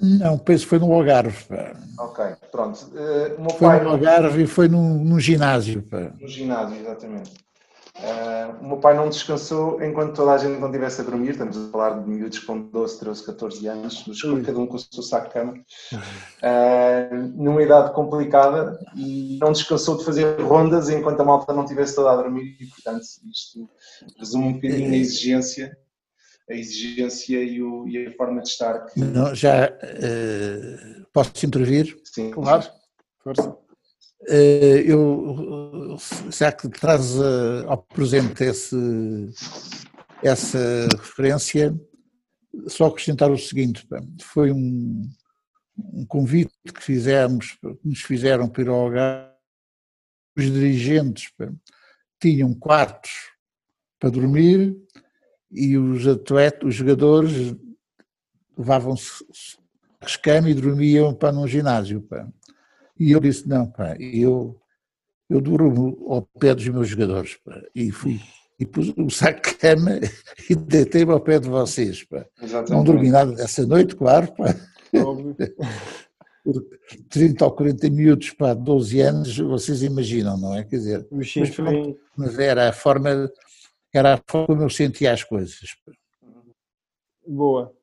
Não, 0.00 0.38
penso 0.38 0.62
que 0.64 0.70
foi 0.70 0.78
no 0.78 0.92
Algarve. 0.92 1.44
pá. 1.46 1.72
Ok, 1.98 2.24
pronto. 2.52 2.76
Uh, 2.86 3.50
Foi 3.58 3.68
pai 3.68 3.82
no 3.82 3.90
Algarve 3.90 4.42
e 4.44 4.46
foi 4.46 4.68
num, 4.68 5.02
num 5.02 5.18
ginásio. 5.18 5.82
pá. 5.82 6.12
No 6.20 6.28
ginásio, 6.28 6.76
exatamente. 6.78 7.32
Ah, 8.00 8.56
o 8.60 8.66
meu 8.68 8.76
pai 8.78 8.94
não 8.96 9.08
descansou 9.08 9.82
enquanto 9.82 10.14
toda 10.14 10.32
a 10.32 10.38
gente 10.38 10.58
não 10.60 10.68
estivesse 10.68 11.00
a 11.00 11.04
dormir. 11.04 11.30
Estamos 11.30 11.56
a 11.56 11.70
falar 11.70 11.98
de 12.00 12.08
miúdos 12.08 12.38
com 12.40 12.60
12, 12.70 13.00
13, 13.00 13.26
14 13.26 13.66
anos, 13.66 14.04
mas 14.06 14.20
cada 14.46 14.58
um 14.58 14.66
com 14.66 14.76
o 14.76 14.78
seu 14.78 15.02
saco 15.02 15.26
de 15.28 15.32
cama, 15.34 15.54
Ah, 16.42 17.08
numa 17.34 17.62
idade 17.62 17.92
complicada 17.92 18.78
e 18.96 19.38
não 19.40 19.52
descansou 19.52 19.98
de 19.98 20.04
fazer 20.04 20.40
rondas 20.40 20.88
enquanto 20.88 21.20
a 21.20 21.24
malta 21.24 21.52
não 21.52 21.64
estivesse 21.64 21.96
toda 21.96 22.12
a 22.12 22.16
dormir. 22.16 22.56
E, 22.60 22.66
portanto, 22.66 23.02
isto 23.02 23.68
resume 24.18 24.44
um 24.48 24.52
bocadinho 24.54 24.92
a 24.92 24.96
exigência, 24.96 25.76
a 26.48 26.54
exigência 26.54 27.42
e, 27.42 27.60
o- 27.62 27.86
e 27.88 28.06
a 28.06 28.12
forma 28.16 28.40
de 28.42 28.48
estar. 28.48 28.86
Que, 28.86 29.00
Não, 29.00 29.34
já 29.34 29.64
eh, 29.82 31.02
posso 31.12 31.44
intervir? 31.44 31.96
sim, 32.04 32.30
Claro. 32.30 32.64
Força. 33.24 33.56
Eh, 34.26 34.82
eu, 34.86 35.96
já 36.30 36.50
que 36.50 36.68
traz 36.68 37.14
eh, 37.16 37.64
ao 37.66 37.78
presente 37.78 38.42
esse, 38.42 38.76
essa 40.22 40.88
referência, 40.96 41.78
só 42.66 42.86
acrescentar 42.86 43.30
o 43.30 43.38
seguinte: 43.38 43.86
foi 44.20 44.50
um, 44.50 45.08
um 45.76 46.04
convite 46.06 46.52
que 46.74 46.82
fizemos, 46.82 47.56
que 47.60 47.78
nos 47.84 48.00
fizeram 48.00 48.48
para 48.48 48.62
ir 48.62 48.68
ao 48.68 48.76
Algarve. 48.76 49.28
Os 50.36 50.44
dirigentes 50.44 51.32
tinham 52.20 52.54
quartos 52.54 53.10
para 53.98 54.10
dormir 54.10 54.76
e 55.50 55.76
os 55.76 56.06
atletas, 56.06 56.68
os 56.68 56.74
jogadores 56.74 57.56
levavam-se 58.56 59.24
rescame 60.00 60.50
e 60.50 60.54
dormiam 60.54 61.14
para 61.14 61.32
num 61.32 61.46
ginásio. 61.46 62.06
E 62.98 63.12
eu 63.12 63.20
disse, 63.20 63.48
não, 63.48 63.70
pá, 63.70 63.96
eu, 63.98 64.60
eu 65.28 65.40
durmo 65.40 66.06
ao 66.08 66.22
pé 66.22 66.54
dos 66.54 66.68
meus 66.68 66.88
jogadores, 66.88 67.36
pá. 67.44 67.60
E 67.74 67.90
fui, 67.90 68.20
e 68.58 68.66
pus 68.66 68.92
o 68.96 69.08
saco 69.10 69.48
de 69.48 69.54
cama 69.56 70.00
e 70.50 70.54
deitei-me 70.54 71.12
ao 71.12 71.20
pé 71.20 71.38
de 71.38 71.48
vocês, 71.48 72.04
pá. 72.04 72.26
exatamente. 72.42 72.72
Não 72.72 72.84
dormi 72.84 73.10
nada 73.10 73.32
dessa 73.32 73.64
noite, 73.66 73.94
claro, 73.94 74.32
pá. 74.34 74.54
Óbvio. 74.94 75.36
30 77.10 77.44
ou 77.44 77.52
40 77.52 77.90
minutos, 77.90 78.30
pá, 78.30 78.54
12 78.54 79.00
anos, 79.00 79.36
vocês 79.38 79.82
imaginam, 79.82 80.38
não 80.38 80.54
é? 80.54 80.64
Quer 80.64 80.76
dizer, 80.76 81.06
O 81.10 81.22
chinfrim. 81.22 81.96
mas 82.16 82.38
era 82.38 82.68
a 82.68 82.72
forma, 82.72 83.30
era 83.92 84.14
a 84.14 84.20
forma 84.26 84.46
como 84.46 84.62
eu 84.62 84.70
sentia 84.70 85.12
as 85.12 85.22
coisas. 85.22 85.76
Boa. 87.26 87.74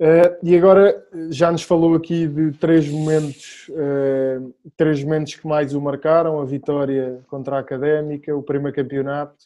Eh, 0.00 0.38
e 0.44 0.56
agora 0.56 1.04
já 1.30 1.50
nos 1.50 1.62
falou 1.62 1.94
aqui 1.96 2.28
de 2.28 2.52
três 2.52 2.88
momentos, 2.88 3.68
eh, 3.74 4.38
três 4.76 5.02
momentos 5.02 5.34
que 5.34 5.46
mais 5.46 5.74
o 5.74 5.80
marcaram: 5.80 6.40
a 6.40 6.44
vitória 6.44 7.20
contra 7.26 7.56
a 7.56 7.58
Académica, 7.60 8.34
o 8.36 8.42
primeiro 8.42 8.76
campeonato 8.76 9.36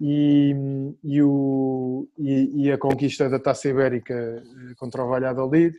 e, 0.00 0.54
e, 1.02 1.22
o, 1.22 2.08
e, 2.18 2.64
e 2.64 2.72
a 2.72 2.78
conquista 2.78 3.28
da 3.28 3.38
Taça 3.38 3.68
Ibérica 3.68 4.14
eh, 4.14 4.74
contra 4.76 5.04
o 5.04 5.08
Valladolid. 5.08 5.74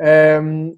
Ehm, 0.00 0.72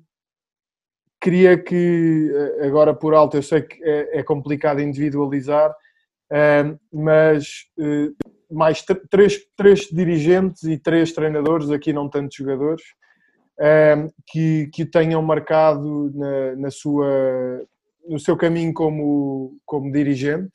queria 1.21 1.57
que, 1.59 2.31
eh, 2.61 2.67
agora 2.67 2.95
por 2.95 3.15
alto, 3.15 3.37
eu 3.39 3.43
sei 3.43 3.63
que 3.63 3.83
é, 3.83 4.21
é 4.21 4.23
complicado 4.23 4.81
individualizar, 4.81 5.75
ehm, 6.31 6.77
mas 6.93 7.67
eh, 7.79 8.11
mais 8.51 8.83
tr- 8.83 9.01
três, 9.11 9.39
três 9.57 9.81
dirigentes 9.91 10.65
e 10.65 10.77
três 10.79 11.13
treinadores, 11.13 11.71
aqui 11.71 11.93
não 11.93 12.09
tantos 12.09 12.37
jogadores, 12.37 12.83
ehm, 13.61 14.09
que, 14.27 14.69
que 14.73 14.85
tenham 14.85 15.23
marcado 15.23 16.11
na, 16.15 16.57
na 16.57 16.71
sua, 16.71 17.07
no 18.09 18.19
seu 18.19 18.37
caminho 18.37 18.73
como, 18.75 19.57
como 19.65 19.93
dirigente 19.93 20.53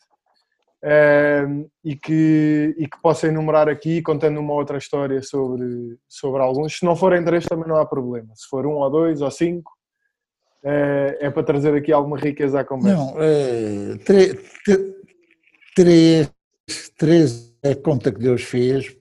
ehm, 0.83 1.65
e, 1.83 1.95
que, 1.95 2.75
e 2.77 2.87
que 2.87 3.01
possa 3.01 3.27
enumerar 3.27 3.69
aqui, 3.69 4.01
contando 4.01 4.39
uma 4.39 4.53
outra 4.53 4.77
história 4.77 5.21
sobre, 5.21 5.97
sobre 6.07 6.41
alguns. 6.41 6.77
Se 6.77 6.85
não 6.85 6.95
forem 6.95 7.23
três, 7.23 7.45
também 7.45 7.67
não 7.67 7.77
há 7.77 7.85
problema. 7.85 8.33
Se 8.35 8.47
for 8.49 8.65
um 8.65 8.73
ou 8.73 8.89
dois 8.89 9.21
ou 9.21 9.31
cinco, 9.31 9.71
eh, 10.63 11.17
é 11.21 11.29
para 11.29 11.43
trazer 11.43 11.75
aqui 11.75 11.91
alguma 11.91 12.17
riqueza 12.17 12.59
à 12.59 12.63
conversa. 12.63 12.97
Não, 13.03 13.17
tre- 14.63 14.95
três, 15.75 16.31
três 16.97 17.51
é 17.51 17.54
a 17.71 17.75
conta 17.75 18.11
que 18.11 18.19
Deus 18.19 18.43
fez, 18.43 18.95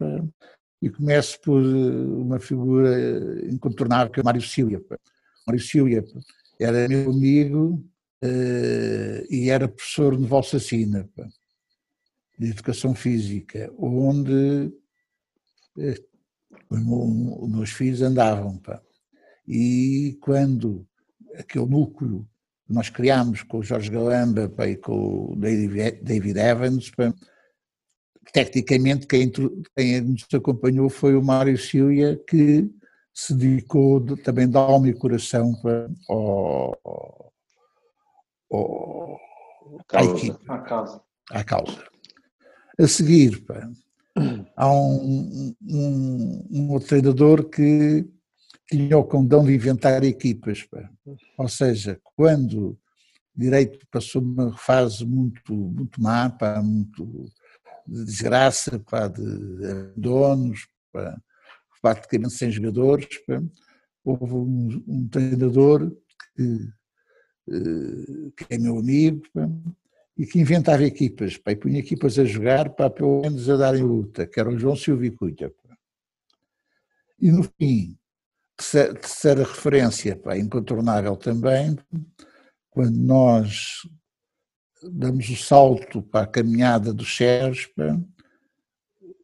e 0.80 0.90
começo 0.90 1.40
por 1.40 1.62
eh, 1.62 1.66
uma 1.66 2.38
figura 2.38 3.46
incontornável, 3.50 4.12
que 4.12 4.20
é 4.20 4.22
o 4.22 4.24
Mário 4.24 4.42
Silva. 4.42 4.80
pá. 4.88 4.98
Mário 5.46 5.60
Silva 5.62 6.02
pá, 6.02 6.20
era 6.60 6.88
meu 6.88 7.10
amigo 7.10 7.84
eh, 8.22 9.26
e 9.30 9.50
era 9.50 9.68
professor 9.68 10.16
de 10.16 10.26
Valsacina, 10.26 11.08
de 12.38 12.50
Educação 12.50 12.94
Física, 12.94 13.72
onde 13.78 14.72
eh, 15.78 16.00
os 16.70 16.84
meu- 16.84 17.38
os 17.42 17.50
meus 17.50 17.70
filhos 17.70 18.02
andavam. 18.02 18.60
E 19.46 20.18
quando 20.20 20.86
aquele 21.36 21.66
núcleo 21.66 22.26
que 22.66 22.72
nós 22.72 22.88
criámos 22.88 23.42
com 23.42 23.58
o 23.58 23.62
Jorge 23.62 23.90
Galamba 23.90 24.50
e 24.66 24.76
com 24.76 25.32
o 25.32 25.36
David 25.36 26.38
Evans, 26.38 26.90
tecnicamente 28.34 29.06
quem, 29.06 29.30
quem 29.30 30.00
nos 30.00 30.26
acompanhou 30.34 30.90
foi 30.90 31.14
o 31.14 31.22
Mário 31.22 31.56
Silva, 31.56 32.16
que 32.28 32.68
se 33.14 33.32
dedicou 33.32 34.00
de- 34.00 34.16
também 34.16 34.48
de 34.48 34.56
alma 34.56 34.88
e 34.88 34.92
coração 34.92 35.54
pá, 35.62 35.88
ao, 36.08 36.76
ao, 38.50 39.20
à 39.78 39.84
Causa. 39.86 40.16
equipe 40.16 40.44
À 40.50 40.58
causa. 40.58 41.02
à 41.30 41.44
causa. 41.44 41.84
A 42.76 42.88
seguir, 42.88 43.44
pá, 43.46 43.70
há 44.56 44.68
um, 44.72 45.54
um, 45.62 46.46
um 46.50 46.72
outro 46.72 46.88
treinador 46.88 47.44
que 47.48 48.04
tinha 48.68 48.98
o 48.98 49.04
condão 49.04 49.44
de 49.44 49.54
inventar 49.54 50.02
equipas. 50.02 50.64
pá. 50.64 50.90
Ou 51.38 51.48
seja, 51.48 52.00
quando 52.16 52.70
o 52.70 52.78
direito 53.36 53.86
passou 53.92 54.20
uma 54.22 54.56
fase 54.58 55.06
muito, 55.06 55.54
muito 55.54 56.02
má, 56.02 56.28
pá, 56.30 56.60
muito 56.60 57.26
de 57.86 58.04
desgraça, 58.04 58.78
pá, 58.78 59.08
de 59.08 59.22
donos, 59.96 60.66
pá, 60.92 61.16
praticamente 61.80 62.34
sem 62.34 62.50
jogadores, 62.50 63.18
pá, 63.26 63.42
houve 64.04 64.34
um, 64.34 64.84
um 64.86 65.08
treinador 65.08 65.90
que, 66.34 66.68
eh, 67.50 68.30
que 68.36 68.54
é 68.54 68.58
meu 68.58 68.78
amigo, 68.78 69.22
pá, 69.32 69.48
e 70.16 70.26
que 70.26 70.38
inventava 70.38 70.84
equipas, 70.84 71.36
pá, 71.36 71.52
e 71.52 71.56
punha 71.56 71.78
equipas 71.78 72.18
a 72.18 72.24
jogar 72.24 72.70
para 72.70 72.90
pelo 72.90 73.22
menos 73.22 73.48
a 73.50 73.56
darem 73.56 73.82
luta, 73.82 74.26
que 74.26 74.38
era 74.38 74.48
o 74.48 74.58
João 74.58 74.76
Silva 74.76 75.06
e 75.06 75.10
Cunha. 75.10 75.52
E 77.20 77.30
no 77.30 77.42
fim, 77.42 77.98
terceira 78.56 79.42
referência, 79.42 80.16
pá, 80.16 80.36
incontornável 80.36 81.16
também, 81.16 81.76
quando 82.70 82.96
nós 82.96 83.82
damos 84.90 85.28
o 85.28 85.36
salto 85.36 86.02
para 86.02 86.24
a 86.24 86.26
caminhada 86.26 86.92
dos 86.92 87.16
Sérgios, 87.16 87.66
pá, 87.66 87.98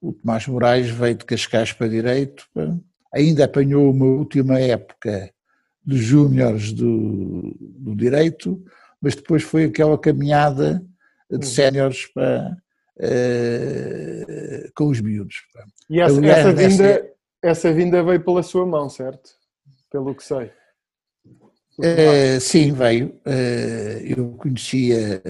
o 0.00 0.12
Tomás 0.12 0.46
Moraes 0.46 0.88
veio 0.90 1.14
de 1.14 1.24
Cascais 1.24 1.72
para 1.72 1.88
direito, 1.88 2.46
pá, 2.54 2.76
ainda 3.12 3.44
apanhou 3.44 3.90
uma 3.90 4.06
última 4.06 4.58
época 4.58 5.32
de 5.84 5.96
júniores 5.96 6.72
do, 6.72 7.54
do 7.58 7.94
direito, 7.94 8.62
mas 9.00 9.14
depois 9.14 9.42
foi 9.42 9.64
aquela 9.64 9.98
caminhada 9.98 10.84
de 11.30 11.36
uhum. 11.36 11.42
séniores 11.42 12.06
para, 12.06 12.56
uh, 12.98 14.72
com 14.74 14.88
os 14.88 15.00
miúdos. 15.00 15.36
E 15.88 16.00
essa, 16.00 16.18
Aliás, 16.18 16.38
essa, 16.38 16.52
vinda, 16.52 17.10
essa 17.42 17.72
vinda 17.72 18.02
veio 18.02 18.22
pela 18.22 18.42
sua 18.42 18.66
mão, 18.66 18.88
certo? 18.88 19.30
Pelo 19.90 20.14
que 20.14 20.22
sei. 20.22 20.50
Uh, 21.78 22.40
sim, 22.40 22.72
veio. 22.72 23.08
Uh, 23.26 24.04
eu 24.04 24.32
conhecia, 24.32 25.22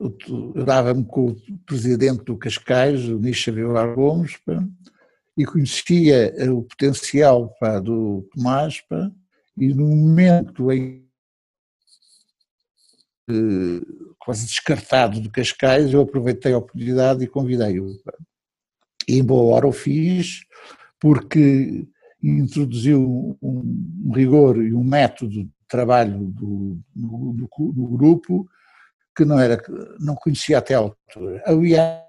eu 0.00 0.64
dava-me 0.64 1.04
com 1.04 1.26
o 1.26 1.36
presidente 1.66 2.24
do 2.24 2.36
Cascais, 2.36 3.08
o 3.08 3.18
Nisha 3.18 3.52
Vilar 3.52 3.94
Gomes, 3.94 4.38
e 5.36 5.44
conhecia 5.44 6.34
o 6.50 6.62
potencial 6.62 7.54
pá, 7.60 7.78
do 7.78 8.28
Tomás, 8.34 8.80
pá, 8.82 9.10
e 9.56 9.68
no 9.74 9.86
momento 9.86 10.70
em 10.72 11.02
quase 14.18 14.46
descartado 14.46 15.20
de 15.20 15.28
Cascais, 15.28 15.92
eu 15.92 16.00
aproveitei 16.00 16.52
a 16.52 16.58
oportunidade 16.58 17.24
e 17.24 17.28
convidei-o. 17.28 17.88
E 19.08 19.18
em 19.18 19.24
boa 19.24 19.54
hora 19.54 19.66
o 19.66 19.72
fiz, 19.72 20.42
porque 21.00 21.86
introduziu 22.22 23.36
um 23.42 24.12
rigor 24.14 24.62
e 24.62 24.72
um 24.72 24.84
método 24.84 25.48
trabalho 25.72 26.18
do, 26.18 26.78
do, 26.94 27.72
do, 27.72 27.86
grupo 27.88 28.46
que 29.16 29.24
não 29.24 29.40
era 29.40 29.60
não 29.98 30.14
conhecia 30.14 30.58
até 30.58 30.74
a 30.74 30.78
altura. 30.78 31.42
Aliás, 31.46 32.04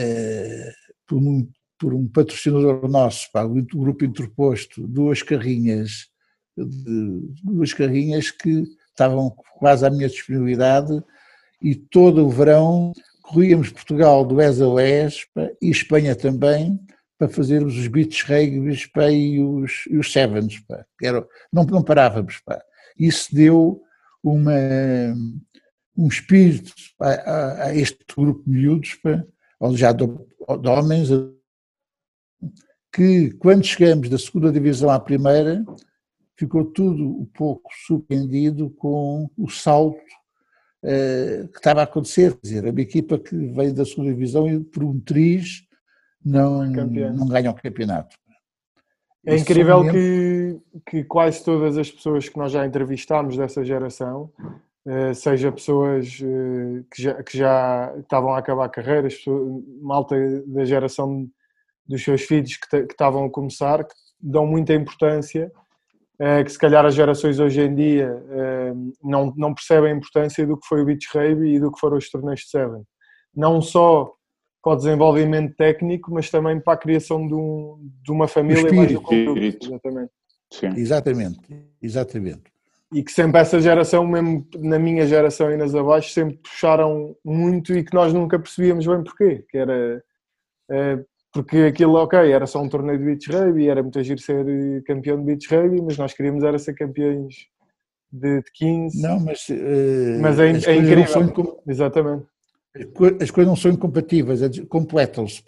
eh, 0.00 0.72
por, 1.06 1.18
um, 1.18 1.48
por 1.78 1.92
um 1.92 2.08
patrocinador 2.08 2.88
nosso, 2.88 3.30
pá, 3.30 3.44
o 3.44 3.62
grupo 3.62 4.06
interposto, 4.06 4.86
duas 4.88 5.22
carrinhas, 5.22 6.08
duas 6.56 7.74
carrinhas 7.74 8.30
que 8.30 8.64
estavam 8.88 9.30
quase 9.58 9.86
à 9.86 9.90
minha 9.90 10.08
disponibilidade 10.08 11.02
e 11.60 11.74
todo 11.74 12.26
o 12.26 12.30
verão 12.30 12.92
corríamos 13.22 13.70
Portugal 13.70 14.24
do 14.24 14.40
ES 14.40 14.60
a 14.62 14.68
OES 14.68 15.26
e 15.60 15.70
Espanha 15.70 16.16
também 16.16 16.80
para 17.22 17.28
fazermos 17.28 17.78
os 17.78 17.86
beats 17.86 18.22
rugby 18.22 18.76
e 19.14 19.40
os, 19.40 19.84
e 19.88 19.96
os 19.96 20.12
sevens. 20.12 20.58
Pá. 20.66 20.84
Era, 21.00 21.24
não, 21.52 21.62
não 21.62 21.80
parávamos. 21.80 22.40
Pá. 22.44 22.60
Isso 22.98 23.32
deu 23.32 23.80
uma, 24.20 24.52
um 25.96 26.08
espírito 26.08 26.72
a, 27.00 27.08
a, 27.08 27.64
a 27.66 27.76
este 27.76 27.98
grupo 28.16 28.42
de 28.44 28.50
miúdos, 28.50 28.94
pá, 28.96 29.24
já 29.74 29.92
de, 29.92 30.04
de 30.04 30.68
homens, 30.68 31.10
que 32.92 33.30
quando 33.34 33.64
chegamos 33.64 34.08
da 34.08 34.18
segunda 34.18 34.50
divisão 34.50 34.90
à 34.90 34.98
primeira, 34.98 35.64
ficou 36.36 36.64
tudo 36.64 37.04
um 37.04 37.26
pouco 37.26 37.70
surpreendido 37.86 38.68
com 38.70 39.30
o 39.38 39.48
salto 39.48 39.96
uh, 40.82 41.46
que 41.48 41.58
estava 41.58 41.82
a 41.82 41.84
acontecer. 41.84 42.32
Quer 42.32 42.40
dizer, 42.42 42.66
a 42.66 42.72
minha 42.72 42.82
equipa 42.82 43.16
que 43.16 43.36
veio 43.36 43.72
da 43.72 43.84
segunda 43.84 44.12
divisão 44.12 44.48
e 44.48 44.58
por 44.58 44.82
um 44.82 44.98
triz 44.98 45.70
não, 46.24 46.64
não 46.64 47.28
ganha 47.28 47.50
o 47.50 47.54
campeonato. 47.54 48.16
É 49.24 49.36
incrível 49.36 49.88
que, 49.88 50.60
que 50.90 51.04
quase 51.04 51.44
todas 51.44 51.78
as 51.78 51.90
pessoas 51.90 52.28
que 52.28 52.36
nós 52.36 52.50
já 52.50 52.66
entrevistámos 52.66 53.36
dessa 53.36 53.64
geração, 53.64 54.32
uh, 54.84 55.14
seja 55.14 55.52
pessoas 55.52 56.18
uh, 56.20 56.84
que, 56.92 57.02
já, 57.02 57.22
que 57.22 57.38
já 57.38 57.94
estavam 57.98 58.34
a 58.34 58.38
acabar 58.38 58.68
carreiras, 58.68 59.16
malta 59.80 60.16
da 60.46 60.64
geração 60.64 61.28
dos 61.86 62.02
seus 62.02 62.22
filhos 62.22 62.56
que, 62.56 62.86
que 62.86 62.92
estavam 62.92 63.24
a 63.24 63.30
começar, 63.30 63.84
que 63.84 63.94
dão 64.20 64.44
muita 64.44 64.74
importância 64.74 65.52
eh, 66.24 66.44
que 66.44 66.52
se 66.52 66.58
calhar 66.58 66.84
as 66.86 66.94
gerações 66.94 67.40
hoje 67.40 67.60
em 67.62 67.74
dia 67.74 68.24
eh, 68.30 68.72
não, 69.02 69.32
não 69.36 69.52
percebem 69.52 69.90
a 69.90 69.96
importância 69.96 70.46
do 70.46 70.56
que 70.56 70.68
foi 70.68 70.82
o 70.82 70.84
Beach 70.84 71.08
Rugby 71.12 71.56
e 71.56 71.60
do 71.60 71.72
que 71.72 71.80
foram 71.80 71.96
os 71.96 72.08
torneios 72.08 72.42
de 72.42 72.48
Seven. 72.48 72.84
Não 73.34 73.60
só 73.60 74.12
para 74.62 74.72
o 74.72 74.76
desenvolvimento 74.76 75.56
técnico, 75.56 76.12
mas 76.12 76.30
também 76.30 76.60
para 76.60 76.74
a 76.74 76.76
criação 76.76 77.26
de, 77.26 77.34
um, 77.34 77.78
de 78.02 78.12
uma 78.12 78.28
família 78.28 78.72
mais 78.72 78.94
conjunto. 78.96 79.38
Exatamente. 79.38 80.12
Sim. 80.52 80.68
Exatamente, 80.76 81.40
exatamente. 81.82 82.52
E 82.94 83.02
que 83.02 83.10
sempre 83.10 83.40
essa 83.40 83.58
geração, 83.58 84.06
mesmo 84.06 84.46
na 84.58 84.78
minha 84.78 85.06
geração 85.06 85.50
e 85.50 85.56
nas 85.56 85.74
abaixo, 85.74 86.12
sempre 86.12 86.36
puxaram 86.36 87.16
muito 87.24 87.74
e 87.74 87.82
que 87.82 87.94
nós 87.94 88.12
nunca 88.12 88.38
percebíamos 88.38 88.86
bem 88.86 89.02
porquê. 89.02 89.44
Que 89.48 89.56
era 89.56 90.04
eh, 90.70 90.98
porque 91.32 91.56
aquilo, 91.60 91.94
ok, 91.94 92.30
era 92.30 92.46
só 92.46 92.60
um 92.60 92.68
torneio 92.68 92.98
de 92.98 93.04
beach 93.04 93.30
rugby, 93.30 93.68
era 93.68 93.82
muito 93.82 93.98
agir 93.98 94.18
ser 94.20 94.44
campeão 94.84 95.18
de 95.18 95.24
beach 95.24 95.48
rugby, 95.48 95.80
mas 95.80 95.96
nós 95.96 96.12
queríamos 96.12 96.44
era 96.44 96.58
ser 96.58 96.74
campeões 96.74 97.46
de, 98.12 98.42
de 98.42 98.52
15. 98.52 99.00
Não, 99.00 99.18
mas, 99.18 99.48
uh, 99.48 100.20
mas 100.20 100.38
é, 100.38 100.50
é 100.50 100.76
incrível. 100.76 101.06
São, 101.06 101.62
Exatamente. 101.66 102.26
As 103.20 103.30
coisas 103.30 103.48
não 103.48 103.56
são 103.56 103.70
incompatíveis, 103.70 104.40
completam-se. 104.68 105.42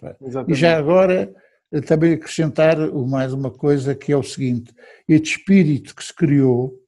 E 0.47 0.53
já 0.53 0.77
agora 0.77 1.33
eh, 1.71 1.81
também 1.81 2.13
acrescentar 2.13 2.77
mais 2.91 3.33
uma 3.33 3.49
coisa 3.49 3.95
que 3.95 4.11
é 4.11 4.17
o 4.17 4.21
seguinte: 4.21 4.73
este 5.07 5.37
espírito 5.37 5.95
que 5.95 6.03
se 6.03 6.13
criou 6.13 6.79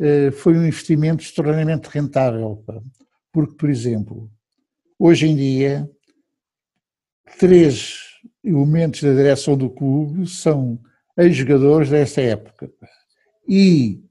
uh, 0.00 0.32
foi 0.32 0.54
um 0.56 0.64
investimento 0.64 1.24
extraordinariamente 1.24 1.88
rentável. 1.88 2.62
Pá. 2.64 2.80
Porque, 3.32 3.54
por 3.56 3.68
exemplo, 3.68 4.30
hoje 4.96 5.26
em 5.26 5.34
dia, 5.34 5.90
três 7.38 7.98
elementos 8.44 9.02
da 9.02 9.12
direção 9.12 9.56
do 9.56 9.68
clube 9.68 10.28
são 10.28 10.78
ex-jogadores 11.16 11.90
dessa 11.90 12.20
época. 12.20 12.70
E 13.48 14.03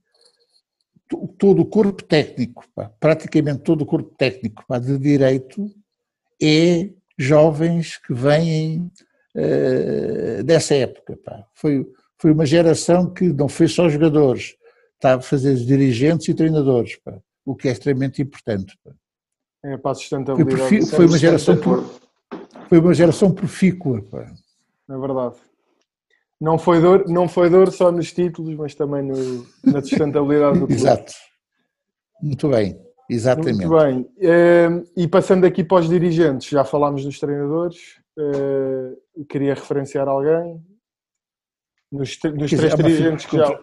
todo 1.38 1.62
o 1.62 1.66
corpo 1.66 2.04
técnico, 2.04 2.64
praticamente 3.00 3.60
todo 3.60 3.82
o 3.82 3.86
corpo 3.86 4.14
técnico 4.18 4.64
de 4.80 4.98
direito 4.98 5.70
é 6.42 6.90
jovens 7.18 7.98
que 7.98 8.14
vêm 8.14 8.92
uh, 9.36 10.44
dessa 10.44 10.76
época. 10.76 11.18
Foi, 11.54 11.86
foi 12.18 12.32
uma 12.32 12.46
geração 12.46 13.14
que 13.14 13.26
não 13.26 13.48
foi 13.48 13.68
só 13.68 13.90
jogadores, 13.90 14.56
está 14.96 15.16
a 15.16 15.22
fazer 15.22 15.56
dirigentes 15.56 16.28
e 16.28 16.34
treinadores, 16.34 16.98
o 17.46 17.56
que 17.56 17.68
é 17.68 17.72
extremamente 17.72 18.22
importante. 18.22 18.78
É 19.64 19.78
para 19.78 19.92
a 19.92 19.96
sustentabilidade. 19.96 20.60
Foi, 20.60 20.86
foi 20.86 21.06
uma 21.06 21.18
geração 21.18 21.58
foi 22.68 22.80
uma 22.80 22.94
geração 22.94 23.32
profícua. 23.32 24.02
Pá. 24.02 24.34
É 24.90 24.98
verdade. 24.98 25.36
Não 26.44 26.58
foi, 26.58 26.82
dor, 26.82 27.08
não 27.08 27.26
foi 27.26 27.50
dor 27.50 27.72
só 27.72 27.90
nos 27.90 28.12
títulos, 28.12 28.54
mas 28.56 28.76
também 28.76 29.02
no, 29.02 29.48
na 29.64 29.82
sustentabilidade 29.82 30.60
do 30.60 30.68
clube. 30.68 30.74
Exato. 30.74 31.14
Muito 32.22 32.50
bem, 32.50 32.78
exatamente. 33.10 33.66
Muito 33.66 33.82
bem. 33.82 34.10
Ehm, 34.20 34.84
e 34.98 35.08
passando 35.08 35.46
aqui 35.46 35.64
para 35.64 35.80
os 35.80 35.88
dirigentes, 35.88 36.50
já 36.50 36.66
falámos 36.66 37.06
dos 37.06 37.18
treinadores, 37.18 37.98
eh, 38.20 39.24
queria 39.30 39.54
referenciar 39.54 40.06
alguém. 40.10 40.62
Nos, 41.90 42.20
nos 42.22 42.52
três 42.52 42.76
dirigentes 42.76 43.26
que 43.26 43.38
já. 43.38 43.58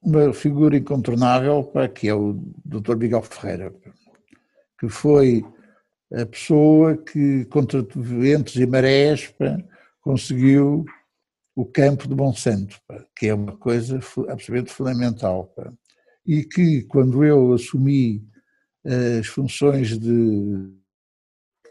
Uma 0.00 0.32
figura 0.32 0.76
incontornável, 0.76 1.64
para 1.64 1.88
que 1.88 2.08
é 2.08 2.14
o 2.14 2.34
Dr. 2.64 2.94
Miguel 2.94 3.22
Ferreira, 3.22 3.74
que 4.78 4.88
foi 4.88 5.44
a 6.14 6.24
pessoa 6.24 6.96
que, 6.96 7.44
contra 7.46 7.84
ventos 7.96 8.54
e 8.54 8.64
marés, 8.64 9.34
conseguiu 10.00 10.86
o 11.58 11.66
campo 11.66 12.06
de 12.06 12.14
Monsanto, 12.14 12.80
que 13.16 13.26
é 13.26 13.34
uma 13.34 13.56
coisa 13.56 13.96
absolutamente 14.28 14.70
fundamental. 14.72 15.52
E 16.24 16.44
que, 16.44 16.82
quando 16.82 17.24
eu 17.24 17.52
assumi 17.52 18.24
as 19.20 19.26
funções 19.26 19.98
de, 19.98 20.70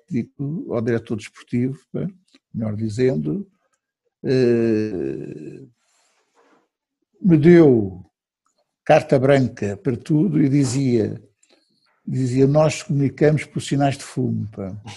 de 0.09 0.29
ao 0.69 0.81
diretor 0.81 1.15
desportivo, 1.15 1.79
melhor 2.53 2.75
dizendo, 2.75 3.49
eh, 4.25 5.63
me 7.21 7.37
deu 7.37 8.03
carta 8.83 9.17
branca 9.17 9.77
para 9.77 9.95
tudo 9.95 10.43
e 10.43 10.49
dizia 10.49 11.23
dizia 12.05 12.45
nós 12.45 12.83
comunicamos 12.83 13.45
por 13.45 13.61
sinais 13.61 13.97
de 13.97 14.03
fumo. 14.03 14.49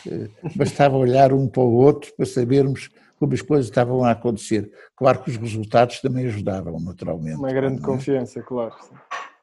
Eh, 0.08 0.28
bastava 0.56 0.96
olhar 0.96 1.32
um 1.32 1.46
para 1.46 1.62
o 1.62 1.74
outro 1.74 2.12
para 2.16 2.26
sabermos 2.26 2.90
como 3.20 3.34
as 3.34 3.42
coisas 3.42 3.66
estavam 3.66 4.02
a 4.02 4.12
acontecer. 4.12 4.72
Claro 4.96 5.22
que 5.22 5.30
os 5.30 5.36
resultados 5.36 6.00
também 6.00 6.26
ajudavam, 6.26 6.80
naturalmente. 6.80 7.36
Uma 7.36 7.52
grande 7.52 7.82
é? 7.82 7.84
confiança, 7.84 8.42
claro. 8.42 8.74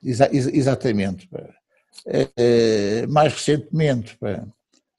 Exa 0.04 0.28
exatamente. 0.34 1.28
Pá. 1.28 1.48
É, 2.06 3.06
mais 3.08 3.34
recentemente, 3.34 4.18
pá, 4.18 4.46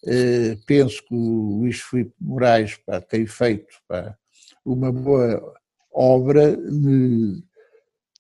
é, 0.07 0.57
penso 0.65 1.05
que 1.05 1.15
o 1.15 1.59
Luís 1.61 1.81
Filipe 1.81 2.15
Moraes 2.21 2.77
pá, 2.87 3.01
tem 3.01 3.27
feito 3.27 3.75
pá, 3.89 4.17
uma 4.65 4.93
boa 4.93 5.55
obra 5.93 6.57
de, 6.57 7.43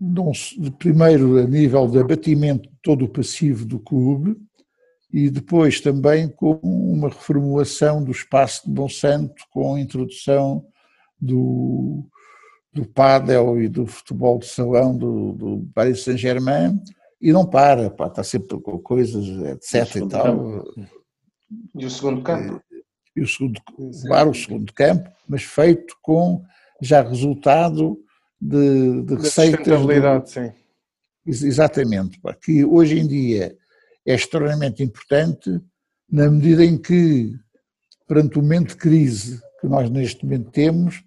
de, 0.00 0.70
primeiro 0.72 1.38
a 1.38 1.44
nível 1.44 1.86
de 1.86 2.00
abatimento 2.00 2.68
de 2.68 2.76
todo 2.82 3.04
o 3.04 3.08
passivo 3.08 3.64
do 3.64 3.78
clube 3.78 4.36
e 5.12 5.30
depois 5.30 5.80
também 5.80 6.28
com 6.28 6.60
uma 6.62 7.08
reformulação 7.08 8.02
do 8.02 8.12
espaço 8.12 8.66
de 8.66 8.72
Bom 8.72 8.88
Santo 8.88 9.42
com 9.50 9.74
a 9.74 9.80
introdução 9.80 10.66
do, 11.20 12.04
do 12.72 12.86
pádel 12.86 13.60
e 13.60 13.68
do 13.68 13.86
futebol 13.86 14.38
de 14.38 14.46
salão 14.46 14.96
do, 14.96 15.32
do 15.32 15.68
Paris 15.74 16.04
Saint-Germain 16.04 16.80
e 17.20 17.32
não 17.32 17.44
para, 17.44 17.90
pá, 17.90 18.06
está 18.06 18.22
sempre 18.22 18.60
com 18.60 18.78
coisas, 18.78 19.26
etc 19.46 19.96
e, 19.96 20.08
tal. 20.08 20.24
Campo. 20.24 20.88
E 21.74 21.86
o 21.86 21.90
segundo 21.90 22.22
campo? 22.22 22.62
E 23.16 23.20
o 23.20 23.26
segundo, 23.26 23.60
claro, 24.06 24.30
o 24.30 24.34
segundo 24.34 24.72
campo, 24.72 25.10
mas 25.26 25.42
feito 25.42 25.96
com 26.02 26.44
já 26.80 27.02
resultado 27.02 27.98
de, 28.40 29.02
de 29.02 29.14
receitas. 29.16 29.84
De, 29.84 30.30
sim. 30.30 30.52
Exatamente, 31.26 32.20
pá, 32.20 32.34
que 32.34 32.64
hoje 32.64 32.98
em 32.98 33.06
dia 33.06 33.57
é 34.08 34.14
extremamente 34.14 34.82
importante 34.82 35.60
na 36.10 36.30
medida 36.30 36.64
em 36.64 36.78
que, 36.78 37.34
perante 38.06 38.38
o 38.38 38.42
momento 38.42 38.70
de 38.70 38.76
crise 38.76 39.38
que 39.60 39.66
nós 39.66 39.90
neste 39.90 40.24
momento 40.24 40.50
temos, 40.50 41.04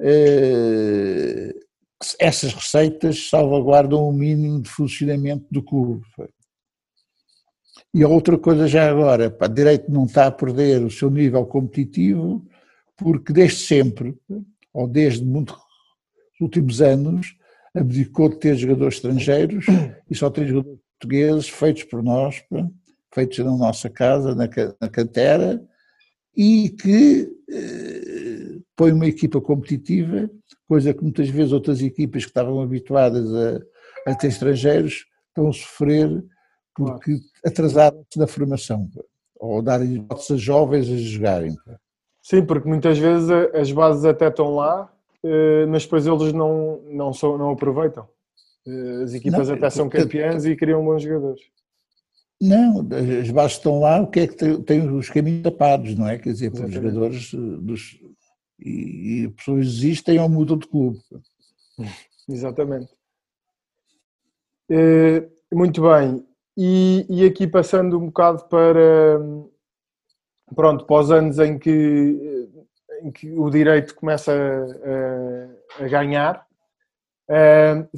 eh, 0.00 1.54
essas 2.18 2.52
receitas 2.52 3.30
salvaguardam 3.30 4.06
o 4.06 4.12
mínimo 4.12 4.60
de 4.60 4.68
funcionamento 4.68 5.46
do 5.50 5.62
clube. 5.62 6.04
E 7.94 8.02
a 8.02 8.08
outra 8.08 8.36
coisa 8.36 8.68
já 8.68 8.90
agora, 8.90 9.34
a 9.40 9.46
direito 9.46 9.90
não 9.90 10.04
está 10.04 10.26
a 10.26 10.32
perder 10.32 10.82
o 10.82 10.90
seu 10.90 11.10
nível 11.10 11.46
competitivo, 11.46 12.46
porque 12.98 13.32
desde 13.32 13.60
sempre, 13.60 14.14
ou 14.74 14.86
desde 14.86 15.24
muitos 15.24 15.56
últimos 16.38 16.82
anos, 16.82 17.34
abdicou 17.74 18.28
de 18.28 18.36
ter 18.36 18.56
jogadores 18.56 18.96
estrangeiros 18.96 19.64
e 20.10 20.14
só 20.14 20.28
tem 20.28 20.46
jogadores 20.46 20.80
portugueses 21.00 21.48
feitos 21.48 21.84
por 21.84 22.02
nós, 22.02 22.44
feitos 23.12 23.38
na 23.38 23.56
nossa 23.56 23.88
casa, 23.88 24.34
na, 24.34 24.48
na 24.80 24.88
cantera, 24.88 25.62
e 26.36 26.68
que 26.68 27.28
eh, 27.50 28.58
põe 28.76 28.92
uma 28.92 29.06
equipa 29.06 29.40
competitiva, 29.40 30.30
coisa 30.68 30.94
que 30.94 31.02
muitas 31.02 31.28
vezes 31.28 31.52
outras 31.52 31.80
equipas 31.80 32.24
que 32.24 32.30
estavam 32.30 32.60
habituadas 32.60 33.26
a, 33.34 34.10
a 34.10 34.14
ter 34.14 34.28
estrangeiros 34.28 35.06
estão 35.28 35.48
a 35.48 35.52
sofrer 35.52 36.24
porque 36.74 37.18
atrasaram-se 37.44 38.18
na 38.18 38.26
formação, 38.26 38.88
ou 39.38 39.60
darem 39.60 39.96
hipóteses 39.96 40.30
a 40.30 40.36
jovens 40.36 40.88
a 40.88 40.96
jogarem. 40.96 41.56
Sim, 42.22 42.44
porque 42.44 42.68
muitas 42.68 42.98
vezes 42.98 43.28
as 43.30 43.72
bases 43.72 44.04
até 44.04 44.28
estão 44.28 44.54
lá, 44.54 44.92
eh, 45.24 45.66
mas 45.66 45.84
depois 45.84 46.06
eles 46.06 46.32
não, 46.32 46.80
não, 46.84 47.12
são, 47.12 47.36
não 47.36 47.50
aproveitam. 47.50 48.06
Eh, 48.66 49.02
as 49.04 49.14
equipas 49.14 49.48
não, 49.48 49.54
até 49.54 49.70
são 49.70 49.88
campeãs 49.88 50.44
e 50.44 50.56
criam 50.56 50.84
bons 50.84 51.02
jogadores. 51.02 51.42
Não, 52.40 52.88
as 53.20 53.30
bases 53.30 53.58
estão 53.58 53.80
lá, 53.80 54.00
o 54.00 54.06
que 54.06 54.20
é 54.20 54.26
que 54.26 54.34
tem, 54.34 54.62
tem 54.62 54.90
os 54.90 55.10
caminhos 55.10 55.42
tapados, 55.42 55.94
não 55.94 56.08
é? 56.08 56.18
Quer 56.18 56.32
dizer, 56.32 56.52
os 56.52 56.72
jogadores 56.72 57.32
eh, 57.34 57.36
dos, 57.36 58.00
e, 58.58 59.24
e 59.24 59.28
pessoas 59.30 59.66
existem 59.66 60.18
ou 60.18 60.28
mudam 60.28 60.58
de 60.58 60.66
clube. 60.66 60.98
Exatamente. 62.28 62.92
É, 64.70 65.28
muito 65.52 65.82
bem. 65.82 66.24
E, 66.56 67.06
e, 67.08 67.24
aqui 67.24 67.46
passando 67.46 67.98
um 67.98 68.06
bocado 68.06 68.44
para 68.44 69.18
pronto, 70.54 70.84
para 70.84 71.00
os 71.00 71.10
anos 71.10 71.38
em 71.38 71.58
que, 71.58 72.48
em 73.02 73.10
que 73.10 73.32
o 73.32 73.48
direito 73.50 73.94
começa 73.94 74.32
a, 74.32 75.84
a 75.84 75.88
ganhar, 75.88 76.46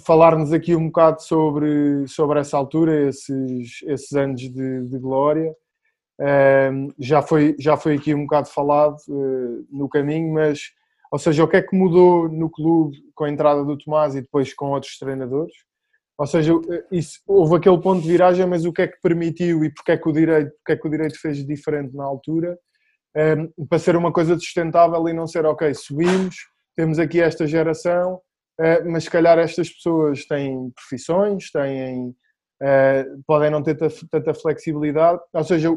Falar-nos 0.05 0.53
aqui 0.53 0.77
um 0.77 0.87
bocado 0.87 1.23
sobre, 1.23 2.07
sobre 2.07 2.41
essa 2.41 2.57
altura, 2.57 3.09
esses, 3.09 3.83
esses 3.85 4.13
anos 4.13 4.41
de, 4.41 4.85
de 4.89 4.99
glória. 4.99 5.55
Já, 6.99 7.23
foi, 7.23 7.57
já 7.59 7.77
foi 7.77 7.97
aqui 7.97 8.15
um 8.15 8.23
bocado 8.23 8.49
falado 8.49 8.97
uh, 9.09 9.67
no 9.71 9.89
caminho, 9.89 10.33
mas, 10.35 10.61
ou 11.11 11.19
seja, 11.19 11.43
o 11.43 11.49
que 11.49 11.57
é 11.57 11.63
que 11.63 11.77
mudou 11.77 12.29
no 12.29 12.51
clube 12.51 12.97
com 13.15 13.25
a 13.25 13.31
entrada 13.31 13.65
do 13.65 13.77
Tomás 13.77 14.15
e 14.15 14.21
depois 14.21 14.55
com 14.55 14.71
outros 14.71 14.99
treinadores? 14.99 15.55
Ou 16.19 16.27
seja, 16.27 16.53
isso, 16.93 17.21
houve 17.27 17.57
aquele 17.57 17.81
ponto 17.81 18.03
de 18.03 18.09
viragem, 18.09 18.47
mas 18.47 18.65
o 18.65 18.73
que 18.73 18.83
é 18.83 18.87
que 18.87 19.01
permitiu 19.03 19.65
e 19.65 19.73
porque 19.73 19.93
é 19.93 19.97
que 19.97 20.09
o 20.09 20.13
direito, 20.13 20.53
porque 20.59 20.73
é 20.73 20.77
que 20.77 20.87
o 20.87 20.91
direito 20.91 21.19
fez 21.21 21.45
diferente 21.45 21.97
na 21.97 22.05
altura 22.05 22.57
para 23.69 23.79
ser 23.79 23.97
uma 23.97 24.13
coisa 24.13 24.39
sustentável 24.39 25.07
e 25.09 25.13
não 25.13 25.27
ser, 25.27 25.45
ok, 25.45 25.73
subimos, 25.75 26.37
temos 26.77 26.99
aqui 26.99 27.21
esta 27.21 27.47
geração, 27.47 28.21
eh, 28.21 28.32
mas 28.85 29.05
se 29.05 29.11
calhar 29.11 29.39
estas 29.39 29.71
pessoas 29.71 30.25
têm 30.25 30.71
profissões, 30.71 31.51
têm, 31.51 32.15
eh, 32.63 33.05
podem 33.27 33.51
não 33.51 33.63
ter 33.63 33.77
tanta 34.11 34.33
flexibilidade, 34.35 35.21
ou 35.33 35.45
seja, 35.45 35.69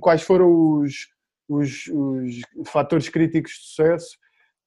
quais 0.00 0.22
foram 0.22 0.80
os, 0.80 1.08
os, 1.48 1.86
os 1.88 2.40
fatores 2.70 3.08
críticos 3.08 3.52
de 3.52 3.58
sucesso? 3.58 4.16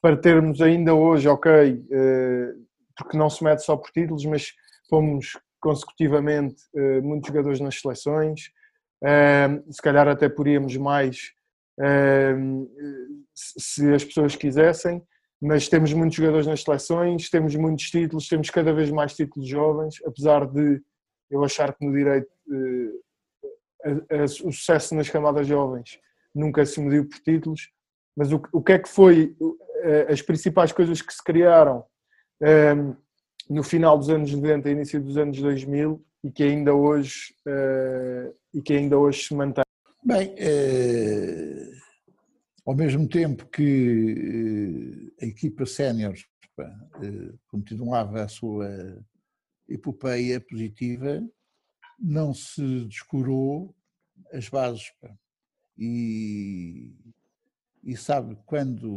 Para 0.01 0.17
termos 0.17 0.61
ainda 0.61 0.93
hoje, 0.93 1.27
ok, 1.27 1.51
eh, 1.89 2.53
porque 2.97 3.17
não 3.17 3.29
se 3.29 3.43
mede 3.43 3.63
só 3.63 3.77
por 3.77 3.89
títulos, 3.91 4.25
mas 4.25 4.51
fomos 4.89 5.37
consecutivamente 5.61 6.61
muitos 7.01 7.29
jogadores 7.29 7.61
nas 7.61 7.79
seleções, 7.79 8.51
se 9.71 9.81
calhar 9.81 10.09
até 10.09 10.27
poríamos 10.27 10.75
mais 10.75 11.31
se 13.33 13.93
as 13.93 14.03
pessoas 14.03 14.35
quisessem, 14.35 15.01
mas 15.43 15.67
temos 15.67 15.91
muitos 15.91 16.15
jogadores 16.15 16.47
nas 16.47 16.63
seleções, 16.63 17.29
temos 17.29 17.53
muitos 17.53 17.89
títulos, 17.89 18.29
temos 18.29 18.49
cada 18.49 18.71
vez 18.71 18.89
mais 18.89 19.13
títulos 19.13 19.47
jovens, 19.49 19.95
apesar 20.05 20.47
de 20.47 20.81
eu 21.29 21.43
achar 21.43 21.73
que 21.73 21.85
no 21.85 21.91
direito 21.91 22.31
eh, 24.09 24.23
o 24.23 24.51
sucesso 24.53 24.95
nas 24.95 25.09
camadas 25.09 25.45
jovens 25.45 25.99
nunca 26.33 26.65
se 26.65 26.79
mediu 26.79 27.09
por 27.09 27.19
títulos, 27.19 27.69
mas 28.15 28.31
o, 28.31 28.41
o 28.53 28.63
que 28.63 28.71
é 28.71 28.79
que 28.79 28.87
foi 28.87 29.35
eh, 29.81 30.07
as 30.09 30.21
principais 30.21 30.71
coisas 30.71 31.01
que 31.01 31.13
se 31.13 31.21
criaram 31.21 31.83
ehm, 32.41 32.95
no 33.49 33.63
final 33.63 33.97
dos 33.97 34.09
anos 34.09 34.33
90 34.33 34.69
e 34.69 34.71
início 34.71 35.01
dos 35.01 35.17
anos 35.17 35.41
2000 35.41 36.01
e 36.23 36.31
que 36.31 36.43
ainda 36.43 36.73
hoje, 36.73 37.35
eh, 37.45 38.31
e 38.53 38.61
que 38.61 38.71
ainda 38.71 38.97
hoje 38.97 39.23
se 39.27 39.35
mantém? 39.35 39.63
Bem, 40.05 40.33
ao 42.65 42.75
mesmo 42.75 43.07
tempo 43.07 43.45
que 43.47 45.11
eh, 45.19 45.25
a 45.25 45.27
equipa 45.27 45.65
sénior 45.65 46.15
eh, 46.59 47.33
continuava 47.47 48.23
a 48.23 48.27
sua 48.27 49.03
epopeia 49.67 50.39
positiva, 50.39 51.21
não 51.99 52.33
se 52.33 52.85
descurou 52.85 53.75
as 54.31 54.47
bases. 54.47 54.91
E, 55.77 56.93
e 57.83 57.97
sabe, 57.97 58.37
quando 58.45 58.89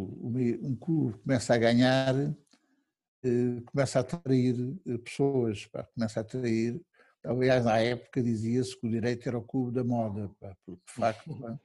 um 0.62 0.76
clube 0.76 1.18
começa 1.18 1.55
a 1.55 1.59
ganhar, 1.59 2.14
eh, 3.24 3.61
começa 3.66 3.98
a 3.98 4.02
atrair 4.02 4.55
pessoas, 5.02 5.66
começa 5.94 6.20
a 6.20 6.22
atrair. 6.22 6.81
Aliás, 7.24 7.64
na 7.64 7.79
época 7.79 8.22
dizia-se 8.22 8.79
que 8.79 8.87
o 8.87 8.90
direito 8.90 9.29
era 9.29 9.38
o 9.38 9.42
clube 9.42 9.74
da 9.74 9.83
moda, 9.83 10.31
porque 10.38 10.81
de 10.87 10.92
facto 10.92 11.59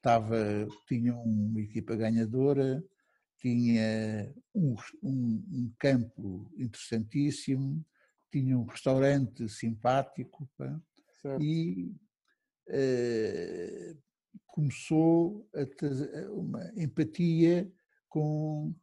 estava, 0.00 0.66
tinha 0.88 1.14
uma 1.14 1.60
equipa 1.60 1.94
ganhadora, 1.94 2.82
tinha 3.38 4.34
um, 4.54 4.74
um, 5.02 5.44
um 5.52 5.72
campo 5.78 6.50
interessantíssimo, 6.56 7.84
tinha 8.32 8.58
um 8.58 8.64
restaurante 8.64 9.48
simpático 9.48 10.48
pá, 10.56 10.80
e 11.38 11.92
uh, 12.68 13.98
começou 14.46 15.46
a 15.54 15.66
ter 15.66 16.30
uma 16.30 16.72
empatia 16.76 17.70
com 18.08 18.74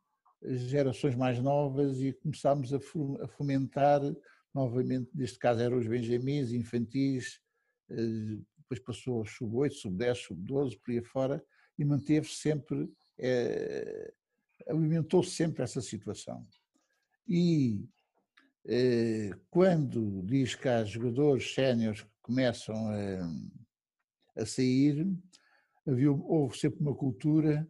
as 0.44 0.62
gerações 0.62 1.16
mais 1.16 1.40
novas 1.40 2.00
e 2.00 2.14
começámos 2.14 2.72
a 2.74 2.80
fomentar 3.30 4.02
novamente, 4.54 5.10
neste 5.16 5.40
caso 5.40 5.62
eram 5.62 5.78
os 5.78 5.88
benjamins, 5.88 6.52
infantis, 6.52 7.40
eh, 7.90 8.40
depois 8.70 8.80
passou 8.80 9.20
aos 9.20 9.32
sub-8, 9.32 9.72
sub-10, 9.72 10.16
sub-12, 10.16 10.80
por 10.80 10.92
aí 10.92 11.02
fora, 11.02 11.44
e 11.78 11.86
manteve 11.86 12.28
sempre, 12.28 12.92
é, 13.18 14.14
alimentou 14.68 15.24
sempre 15.24 15.64
essa 15.64 15.82
situação. 15.82 16.46
E 17.28 17.86
é, 18.66 19.32
quando 19.50 20.22
diz 20.24 20.56
que 20.56 20.68
há 20.68 20.84
jogadores 20.84 21.54
séniores 21.54 22.02
que 22.02 22.10
começam 22.22 22.76
a, 22.90 24.42
a 24.42 24.46
sair, 24.46 25.08
havia, 25.88 26.12
houve 26.12 26.58
sempre 26.58 26.82
uma 26.82 26.96
cultura 26.96 27.68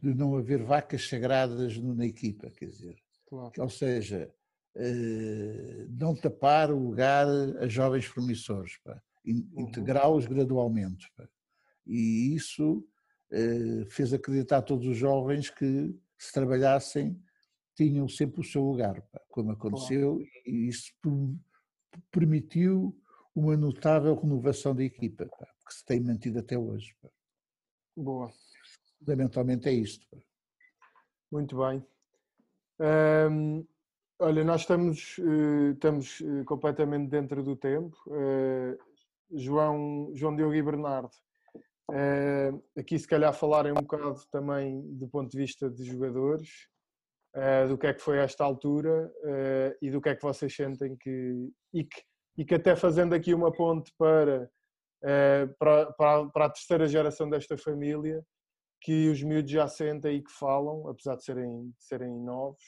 de 0.00 0.14
não 0.14 0.36
haver 0.36 0.62
vacas 0.62 1.08
sagradas 1.08 1.76
na 1.78 2.06
equipa, 2.06 2.50
quer 2.50 2.66
dizer, 2.66 2.96
claro. 3.28 3.52
ou 3.58 3.68
seja, 3.68 4.32
eh, 4.78 5.86
não 5.88 6.14
tapar 6.14 6.70
o 6.70 6.78
lugar 6.78 7.26
a 7.58 7.66
jovens 7.66 8.06
promissores. 8.08 8.76
Pá. 8.84 9.00
Uhum. 9.26 9.48
integrá-los 9.56 10.26
gradualmente. 10.26 11.10
E 11.86 12.34
isso 12.34 12.86
eh, 13.30 13.84
fez 13.88 14.12
acreditar 14.12 14.58
a 14.58 14.62
todos 14.62 14.86
os 14.86 14.96
jovens 14.96 15.50
que, 15.50 15.94
se 16.16 16.32
trabalhassem, 16.32 17.20
tinham 17.74 18.08
sempre 18.08 18.40
o 18.40 18.44
seu 18.44 18.62
lugar, 18.62 19.02
como 19.28 19.50
aconteceu, 19.50 20.20
e 20.46 20.68
isso 20.68 20.92
permitiu 22.10 22.98
uma 23.34 23.56
notável 23.56 24.14
renovação 24.14 24.74
da 24.74 24.82
equipa, 24.82 25.26
que 25.66 25.74
se 25.74 25.84
tem 25.84 26.00
mantido 26.00 26.38
até 26.38 26.56
hoje. 26.56 26.96
Boa. 27.94 28.32
Fundamentalmente 28.98 29.68
é 29.68 29.72
isto. 29.72 30.06
Muito 31.30 31.58
bem. 31.58 31.84
Olha, 34.18 34.42
nós 34.42 34.62
estamos, 34.62 35.18
uh, 35.18 35.72
estamos 35.72 36.20
uh, 36.20 36.42
completamente 36.46 37.10
dentro 37.10 37.42
do 37.42 37.54
tempo. 37.54 37.94
João, 39.32 40.10
João 40.14 40.34
Diogo 40.34 40.54
e 40.54 40.62
Bernardo, 40.62 41.10
aqui 42.76 42.98
se 42.98 43.06
calhar 43.06 43.32
falarem 43.32 43.72
um 43.72 43.76
bocado 43.76 44.20
também 44.30 44.80
do 44.96 45.08
ponto 45.08 45.30
de 45.30 45.38
vista 45.38 45.70
de 45.70 45.84
jogadores, 45.84 46.68
do 47.68 47.76
que 47.76 47.86
é 47.86 47.94
que 47.94 48.00
foi 48.00 48.18
esta 48.18 48.44
altura 48.44 49.12
e 49.82 49.90
do 49.90 50.00
que 50.00 50.08
é 50.08 50.14
que 50.14 50.22
vocês 50.22 50.54
sentem 50.54 50.96
que 50.96 51.50
e, 51.72 51.84
que. 51.84 52.02
e 52.38 52.44
que 52.44 52.54
até 52.54 52.74
fazendo 52.74 53.14
aqui 53.14 53.34
uma 53.34 53.52
ponte 53.52 53.92
para, 53.98 54.50
para, 55.58 55.92
para, 55.92 56.26
para 56.30 56.44
a 56.46 56.50
terceira 56.50 56.88
geração 56.88 57.28
desta 57.28 57.56
família, 57.56 58.24
que 58.80 59.08
os 59.08 59.22
miúdos 59.22 59.50
já 59.50 59.68
sentem 59.68 60.16
e 60.16 60.22
que 60.22 60.32
falam, 60.32 60.88
apesar 60.88 61.16
de 61.16 61.24
serem, 61.24 61.70
de 61.70 61.84
serem 61.84 62.20
novos, 62.22 62.64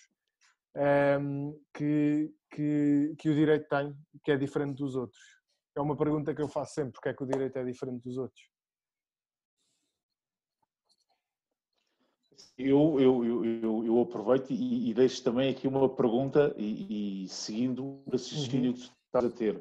que, 1.74 2.30
que, 2.50 3.14
que 3.18 3.30
o 3.30 3.34
direito 3.34 3.68
tem, 3.68 3.94
que 4.22 4.32
é 4.32 4.36
diferente 4.36 4.76
dos 4.76 4.96
outros. 4.96 5.37
É 5.78 5.80
uma 5.80 5.96
pergunta 5.96 6.34
que 6.34 6.42
eu 6.42 6.48
faço 6.48 6.74
sempre, 6.74 6.94
porque 6.94 7.08
é 7.08 7.14
que 7.14 7.22
o 7.22 7.26
direito 7.26 7.56
é 7.56 7.64
diferente 7.64 8.02
dos 8.02 8.18
outros? 8.18 8.42
Eu, 12.58 12.98
eu, 12.98 13.24
eu, 13.24 13.86
eu, 13.86 14.00
aproveito 14.00 14.50
e, 14.50 14.90
e 14.90 14.94
deixo 14.94 15.22
também 15.22 15.48
aqui 15.48 15.68
uma 15.68 15.88
pergunta 15.88 16.52
e, 16.58 17.22
e 17.22 17.28
seguindo 17.28 17.84
o 17.84 18.10
raciocínio 18.10 18.72
uhum. 18.72 18.76
que 18.76 18.80
tu 18.80 18.92
estás 19.06 19.24
a 19.24 19.30
ter. 19.30 19.56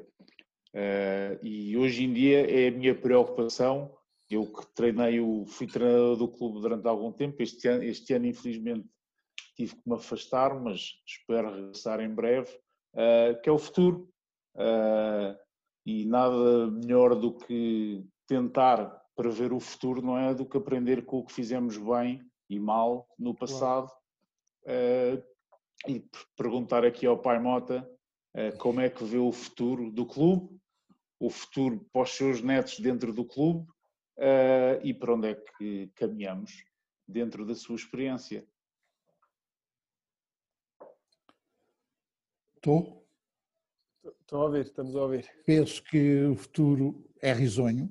Uh, 0.74 1.38
e 1.40 1.76
hoje 1.76 2.02
em 2.02 2.12
dia 2.12 2.50
é 2.50 2.66
a 2.66 2.72
minha 2.72 3.00
preocupação 3.00 3.96
eu 4.28 4.44
que 4.44 4.66
treinei, 4.74 5.20
o, 5.20 5.46
fui 5.46 5.68
treinador 5.68 6.16
do 6.16 6.28
clube 6.28 6.60
durante 6.60 6.86
algum 6.86 7.12
tempo, 7.12 7.40
este 7.42 7.68
ano, 7.68 7.84
este 7.84 8.12
ano 8.12 8.26
infelizmente 8.26 8.86
tive 9.54 9.76
que 9.76 9.88
me 9.88 9.94
afastar, 9.94 10.54
mas 10.60 11.00
espero 11.06 11.54
regressar 11.54 12.00
em 12.00 12.12
breve, 12.12 12.50
uh, 12.94 13.40
que 13.40 13.48
é 13.48 13.52
o 13.52 13.58
futuro. 13.58 14.12
Uh, 14.56 15.47
e 15.88 16.04
nada 16.04 16.70
melhor 16.70 17.14
do 17.14 17.32
que 17.32 18.06
tentar 18.26 19.02
prever 19.16 19.54
o 19.54 19.58
futuro, 19.58 20.02
não 20.02 20.18
é? 20.18 20.34
Do 20.34 20.44
que 20.44 20.58
aprender 20.58 21.06
com 21.06 21.20
o 21.20 21.24
que 21.24 21.32
fizemos 21.32 21.78
bem 21.78 22.20
e 22.50 22.60
mal 22.60 23.08
no 23.18 23.34
passado. 23.34 23.90
Uh, 24.64 25.24
e 25.86 26.04
perguntar 26.36 26.84
aqui 26.84 27.06
ao 27.06 27.16
Pai 27.16 27.38
Mota 27.38 27.88
como 28.58 28.80
é 28.80 28.90
que 28.90 29.02
vê 29.02 29.16
o 29.16 29.32
futuro 29.32 29.90
do 29.90 30.04
clube, 30.04 30.60
o 31.18 31.30
futuro 31.30 31.88
para 31.92 32.02
os 32.02 32.10
seus 32.10 32.42
netos 32.42 32.78
dentro 32.78 33.12
do 33.12 33.24
clube 33.24 33.66
uh, 34.18 34.84
e 34.84 34.92
para 34.92 35.14
onde 35.14 35.28
é 35.28 35.34
que 35.34 35.90
caminhamos 35.94 36.64
dentro 37.06 37.46
da 37.46 37.54
sua 37.54 37.76
experiência. 37.76 38.46
Estou? 42.56 43.07
Estou 44.28 44.42
a 44.42 44.44
ouvir, 44.44 44.66
estamos 44.66 44.94
a 44.94 45.00
ouvir. 45.04 45.26
Penso 45.46 45.82
que 45.84 46.24
o 46.24 46.36
futuro 46.36 47.02
é 47.22 47.32
risonho. 47.32 47.90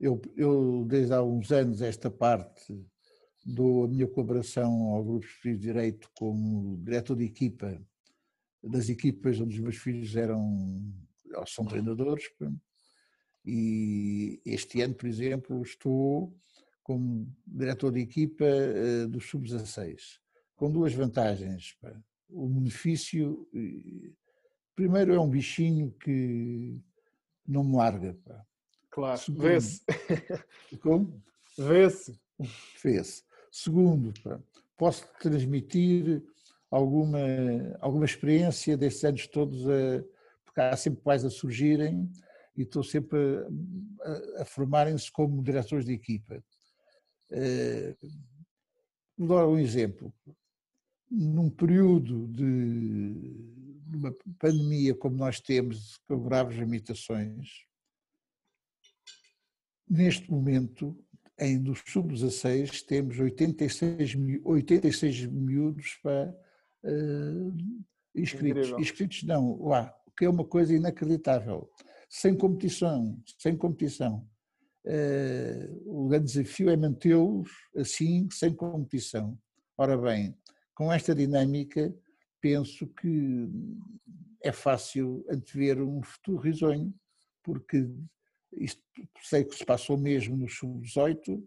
Eu, 0.00 0.20
eu 0.36 0.84
desde 0.88 1.14
há 1.14 1.22
uns 1.22 1.52
anos, 1.52 1.80
esta 1.82 2.10
parte, 2.10 2.76
dou 3.44 3.84
a 3.84 3.88
minha 3.88 4.08
colaboração 4.08 4.72
ao 4.88 5.04
Grupo 5.04 5.24
de 5.44 5.56
Direito 5.56 6.10
como 6.16 6.76
diretor 6.78 7.14
de 7.14 7.26
equipa 7.26 7.80
das 8.60 8.88
equipas 8.88 9.38
onde 9.38 9.54
os 9.54 9.60
meus 9.60 9.76
filhos 9.76 10.16
eram, 10.16 10.82
são 11.46 11.64
treinadores, 11.64 12.24
e 13.44 14.40
este 14.44 14.80
ano, 14.80 14.96
por 14.96 15.06
exemplo, 15.06 15.62
estou 15.62 16.36
como 16.82 17.32
diretor 17.46 17.92
de 17.92 18.00
equipa 18.00 18.44
eh, 18.44 19.06
do 19.06 19.20
Sub-16, 19.20 20.18
com 20.56 20.72
duas 20.72 20.92
vantagens. 20.92 21.76
O 22.28 22.48
benefício, 22.48 23.48
primeiro, 24.76 25.14
é 25.14 25.20
um 25.20 25.28
bichinho 25.28 25.90
que 25.98 26.78
não 27.48 27.64
me 27.64 27.76
larga. 27.76 28.16
Claro, 28.90 29.20
vê-se. 29.30 29.82
Como? 30.80 31.22
Vê-se. 31.58 32.20
Vê-se. 32.82 33.24
Segundo, 33.50 34.12
posso 34.76 35.06
transmitir 35.18 36.22
alguma, 36.70 37.18
alguma 37.80 38.04
experiência 38.04 38.76
desses 38.76 39.02
anos 39.02 39.26
todos, 39.26 39.66
a, 39.66 40.04
porque 40.44 40.60
há 40.60 40.76
sempre 40.76 41.00
pais 41.02 41.24
a 41.24 41.30
surgirem 41.30 42.10
e 42.56 42.62
estou 42.62 42.82
sempre 42.82 43.18
a, 44.02 44.42
a 44.42 44.44
formarem-se 44.44 45.10
como 45.10 45.42
diretores 45.42 45.86
de 45.86 45.92
equipa. 45.92 46.42
Uh, 47.30 47.96
vou 49.16 49.38
dar 49.38 49.46
um 49.48 49.58
exemplo. 49.58 50.12
Num 51.10 51.50
período 51.50 52.26
de 52.28 53.94
uma 53.94 54.14
pandemia 54.38 54.94
como 54.94 55.16
nós 55.16 55.40
temos, 55.40 55.98
com 56.06 56.20
graves 56.20 56.56
limitações, 56.58 57.66
neste 59.88 60.30
momento, 60.30 60.96
em 61.38 61.62
dos 61.62 61.82
sub-16, 61.86 62.82
temos 62.84 63.18
86, 63.18 64.16
86 64.44 65.26
miúdos 65.26 65.98
para 66.02 66.34
uh, 66.84 67.56
inscritos. 68.14 68.68
Incrível. 68.68 68.80
Inscritos 68.80 69.22
não, 69.22 69.62
lá, 69.62 69.94
o 70.06 70.10
que 70.10 70.24
é 70.24 70.28
uma 70.28 70.44
coisa 70.44 70.74
inacreditável 70.74 71.70
sem 72.08 72.36
competição, 72.36 73.20
sem 73.38 73.56
competição. 73.56 74.26
Uh, 74.84 76.04
o 76.04 76.08
grande 76.08 76.26
desafio 76.26 76.70
é 76.70 76.76
mantê-los 76.76 77.50
assim, 77.76 78.28
sem 78.30 78.54
competição. 78.54 79.36
Ora 79.76 79.98
bem, 79.98 80.36
com 80.76 80.92
esta 80.92 81.14
dinâmica, 81.14 81.92
penso 82.40 82.86
que 82.86 83.48
é 84.44 84.52
fácil 84.52 85.24
antever 85.28 85.82
um 85.82 86.02
futuro 86.02 86.38
risonho, 86.38 86.94
porque 87.42 87.88
isto 88.52 88.82
sei 89.22 89.42
que 89.42 89.56
se 89.56 89.64
passou 89.64 89.96
mesmo 89.96 90.36
no 90.36 90.48
sub-18 90.48 91.38
uh, 91.38 91.44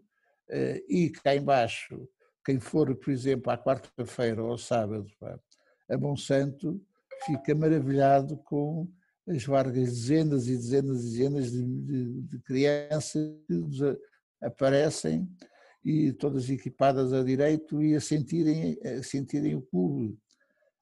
e 0.88 1.10
cá 1.10 1.34
embaixo, 1.34 2.08
quem 2.44 2.58
for, 2.58 2.94
por 2.96 3.10
exemplo, 3.10 3.52
à 3.52 3.56
quarta-feira 3.56 4.42
ou 4.42 4.50
ao 4.50 4.58
sábado 4.58 5.06
a 5.88 5.96
Monsanto, 5.96 6.84
fica 7.24 7.54
maravilhado 7.54 8.36
com 8.38 8.88
as 9.28 9.44
várias 9.44 9.74
dezenas 9.74 10.48
e 10.48 10.56
dezenas 10.56 11.04
e 11.04 11.10
dezenas 11.10 11.52
de, 11.52 11.64
de, 11.64 12.22
de 12.22 12.38
crianças 12.40 13.32
que 13.46 13.98
aparecem 14.42 15.28
e 15.84 16.12
todas 16.12 16.50
equipadas 16.50 17.12
a 17.12 17.22
direito 17.22 17.82
e 17.82 17.94
a 17.94 18.00
sentirem, 18.00 18.78
a 18.82 19.02
sentirem 19.02 19.54
o 19.54 19.62
clube. 19.62 20.18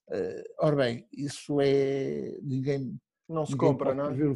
Uh, 0.08 0.42
ora 0.60 0.76
bem, 0.76 1.08
isso 1.12 1.60
é. 1.60 2.38
Ninguém. 2.42 2.98
Não 3.28 3.44
se 3.44 3.52
ninguém 3.52 3.68
compra, 3.68 3.94
não 3.94 4.06
é? 4.06 4.24
O, 4.24 4.34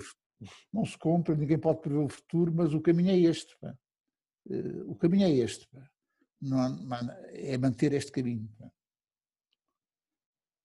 não 0.72 0.84
se 0.84 0.98
compra, 0.98 1.34
ninguém 1.34 1.58
pode 1.58 1.80
prever 1.80 1.98
o 1.98 2.08
futuro, 2.08 2.52
mas 2.54 2.74
o 2.74 2.80
caminho 2.80 3.10
é 3.10 3.18
este. 3.18 3.56
Uh, 4.46 4.90
o 4.90 4.94
caminho 4.96 5.26
é 5.26 5.30
este. 5.30 5.68
Não, 6.40 6.78
é 7.32 7.56
manter 7.56 7.92
este 7.92 8.10
caminho. 8.10 8.48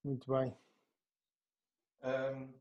Muito 0.04 0.32
bem. 0.32 0.56
Um, 2.04 2.54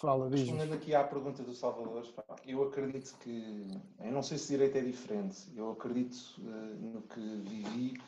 Fala, 0.00 0.30
diz 0.30 0.40
Respondendo 0.40 0.74
aqui 0.74 0.94
à 0.94 1.02
pergunta 1.02 1.42
do 1.42 1.52
Salvador, 1.52 2.06
eu 2.46 2.62
acredito 2.62 3.16
que, 3.18 3.66
eu 3.98 4.12
não 4.12 4.22
sei 4.22 4.38
se 4.38 4.48
direito 4.48 4.78
é 4.78 4.80
diferente, 4.80 5.38
eu 5.56 5.72
acredito 5.72 6.16
uh, 6.38 6.76
no 6.80 7.02
que 7.02 7.20
vivi 7.20 8.00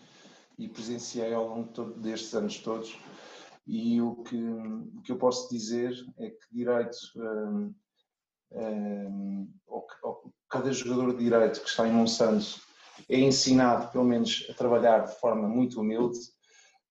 e 0.56 0.68
presenciei 0.68 1.34
ao 1.34 1.48
longo 1.48 1.72
todo, 1.72 1.94
destes 1.94 2.32
anos 2.34 2.58
todos 2.58 2.96
e 3.66 4.00
o 4.00 4.16
que, 4.22 4.36
o 4.36 5.02
que 5.02 5.12
eu 5.12 5.16
posso 5.16 5.48
dizer 5.50 5.92
é 6.18 6.30
que 6.30 6.46
direito, 6.52 6.96
um, 7.16 7.74
um, 8.52 9.52
ou, 9.66 9.86
ou, 10.02 10.32
cada 10.48 10.72
jogador 10.72 11.16
de 11.16 11.24
direito 11.24 11.60
que 11.60 11.68
está 11.68 11.86
em 11.86 11.92
Monsanto 11.92 12.60
é 13.08 13.18
ensinado, 13.18 13.90
pelo 13.90 14.04
menos, 14.04 14.46
a 14.50 14.54
trabalhar 14.54 15.06
de 15.06 15.18
forma 15.18 15.48
muito 15.48 15.80
humilde, 15.80 16.18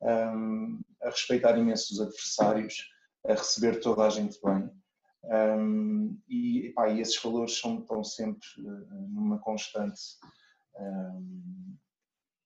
um, 0.02 0.80
a 1.02 1.10
respeitar 1.10 1.58
imenso 1.58 1.94
os 1.94 2.02
adversários, 2.02 2.90
a 3.26 3.34
receber 3.34 3.80
toda 3.80 4.04
a 4.04 4.10
gente 4.10 4.40
bem. 4.44 4.70
Um, 5.24 6.18
e, 6.28 6.68
epá, 6.68 6.90
e, 6.90 7.02
esses 7.02 7.22
valores 7.22 7.60
são, 7.60 7.80
estão 7.80 8.04
sempre 8.04 8.48
uh, 8.60 9.08
numa 9.10 9.38
constante 9.38 10.02
um, 10.76 11.76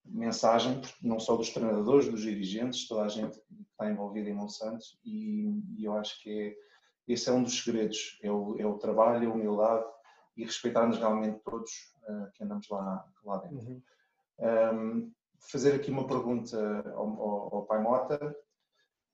mensagem, 0.06 0.82
não 1.02 1.20
só 1.20 1.36
dos 1.36 1.52
treinadores, 1.52 2.10
dos 2.10 2.22
dirigentes, 2.22 2.88
toda 2.88 3.04
a 3.04 3.08
gente 3.08 3.40
que 3.40 3.54
está 3.72 3.90
envolvida 3.90 4.30
em 4.30 4.34
Monsanto, 4.34 4.86
e, 5.04 5.62
e 5.78 5.86
eu 5.86 5.94
acho 5.98 6.22
que 6.22 6.30
é, 6.30 6.56
esse 7.08 7.30
é 7.30 7.34
um 7.34 7.44
dos 7.44 7.64
segredos: 7.64 8.20
é 8.22 8.32
o, 8.32 8.58
é 8.60 8.66
o 8.66 8.78
trabalho, 8.78 9.30
a 9.30 9.34
humildade 9.34 9.86
e 10.36 10.44
respeitarmos 10.44 10.98
realmente 10.98 11.40
todos 11.44 11.72
uh, 12.08 12.32
que 12.34 12.44
andamos 12.44 12.68
lá, 12.70 13.06
lá 13.24 13.38
dentro. 13.38 13.70
Uhum. 13.70 13.82
Um, 14.40 15.12
fazer 15.40 15.76
aqui 15.76 15.92
uma 15.92 16.08
pergunta 16.08 16.58
ao, 16.96 17.08
ao, 17.22 17.56
ao 17.56 17.66
Pai 17.66 17.82
Mota. 17.82 18.36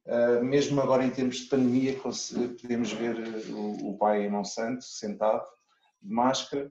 Uh, 0.09 0.43
mesmo 0.43 0.81
agora 0.81 1.05
em 1.05 1.11
termos 1.11 1.37
de 1.37 1.49
pandemia, 1.49 1.95
podemos 1.99 2.91
ver 2.93 3.15
o, 3.51 3.91
o 3.91 3.97
pai 3.99 4.25
em 4.25 4.29
Monsanto 4.31 4.83
sentado, 4.83 5.45
de 6.01 6.11
máscara, 6.11 6.65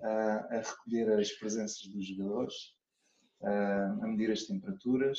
uh, 0.00 0.54
a 0.54 0.62
recolher 0.62 1.18
as 1.18 1.32
presenças 1.32 1.80
dos 1.86 2.06
jogadores, 2.06 2.54
a 3.42 4.06
medir 4.06 4.30
as 4.30 4.44
temperaturas, 4.44 5.18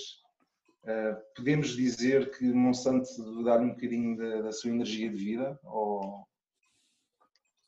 podemos 1.36 1.76
dizer 1.76 2.36
que 2.36 2.46
Monsanto 2.46 3.44
dá 3.44 3.58
um 3.58 3.70
bocadinho 3.70 4.18
da, 4.18 4.42
da, 4.42 4.52
sua 4.52 4.72
energia 4.72 5.12
de 5.12 5.16
vida? 5.16 5.60
Ou, 5.64 6.28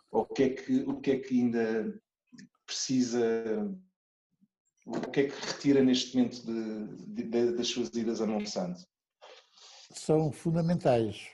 ou 0.10 0.22
o, 0.22 0.26
que 0.26 0.44
é 0.44 0.50
que, 0.50 0.80
o 0.82 1.00
que 1.00 1.12
é 1.12 1.20
que 1.20 1.40
ainda 1.40 2.02
precisa, 2.66 3.22
o 4.84 5.00
que 5.12 5.20
é 5.20 5.28
que 5.28 5.46
retira 5.46 5.84
neste 5.84 6.18
momento 6.18 6.44
de, 6.44 7.24
de, 7.24 7.52
das 7.52 7.68
suas 7.68 7.96
idas 7.96 8.20
a 8.20 8.26
Monsanto? 8.26 8.84
São 9.92 10.32
fundamentais. 10.32 11.30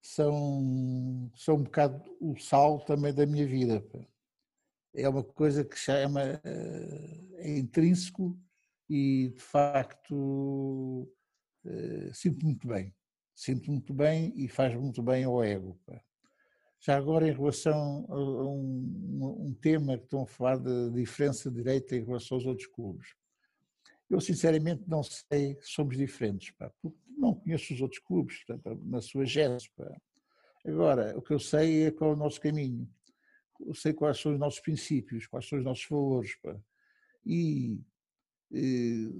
São, 0.00 1.30
são 1.34 1.56
um 1.56 1.62
bocado 1.62 2.02
o 2.20 2.36
sal 2.38 2.80
também 2.80 3.12
da 3.12 3.26
minha 3.26 3.46
vida. 3.46 3.84
É 4.94 5.08
uma 5.08 5.22
coisa 5.22 5.64
que 5.64 5.76
chama, 5.76 6.40
eh, 6.44 7.20
é 7.36 7.58
intrínseco 7.58 8.38
e 8.88 9.28
de 9.34 9.40
facto 9.40 11.10
eh, 11.64 12.10
sinto 12.12 12.44
muito 12.44 12.66
bem. 12.66 12.94
Sinto 13.34 13.70
muito 13.70 13.94
bem 13.94 14.32
e 14.36 14.48
faz 14.48 14.74
muito 14.74 15.02
bem 15.02 15.24
ao 15.24 15.42
ego. 15.42 15.78
Já 16.80 16.96
agora, 16.96 17.28
em 17.28 17.32
relação 17.32 18.06
a 18.08 18.16
um, 18.16 19.46
um 19.48 19.54
tema 19.54 19.98
que 19.98 20.04
estão 20.04 20.22
a 20.22 20.26
falar 20.26 20.58
da 20.58 20.88
diferença 20.88 21.50
de 21.50 21.56
direita 21.56 21.96
em 21.96 22.04
relação 22.04 22.36
aos 22.36 22.46
outros 22.46 22.66
clubes, 22.68 23.14
eu 24.08 24.20
sinceramente 24.20 24.84
não 24.86 25.02
sei 25.02 25.56
se 25.60 25.70
somos 25.70 25.96
diferentes, 25.96 26.50
pá, 26.52 26.72
porque 26.80 26.98
não 27.18 27.34
conheço 27.34 27.74
os 27.74 27.80
outros 27.80 28.00
clubes, 28.00 28.44
portanto, 28.44 28.80
na 28.84 29.00
sua 29.00 29.24
gênese. 29.24 29.68
Agora, 30.64 31.16
o 31.18 31.22
que 31.22 31.32
eu 31.32 31.38
sei 31.38 31.86
é 31.86 31.90
qual 31.90 32.10
é 32.10 32.14
o 32.14 32.16
nosso 32.16 32.40
caminho, 32.40 32.88
eu 33.60 33.74
sei 33.74 33.92
quais 33.92 34.20
são 34.20 34.32
os 34.32 34.38
nossos 34.38 34.60
princípios, 34.60 35.26
quais 35.26 35.48
são 35.48 35.58
os 35.58 35.64
nossos 35.64 35.86
valores, 35.88 36.36
pá, 36.36 36.56
e 37.26 37.80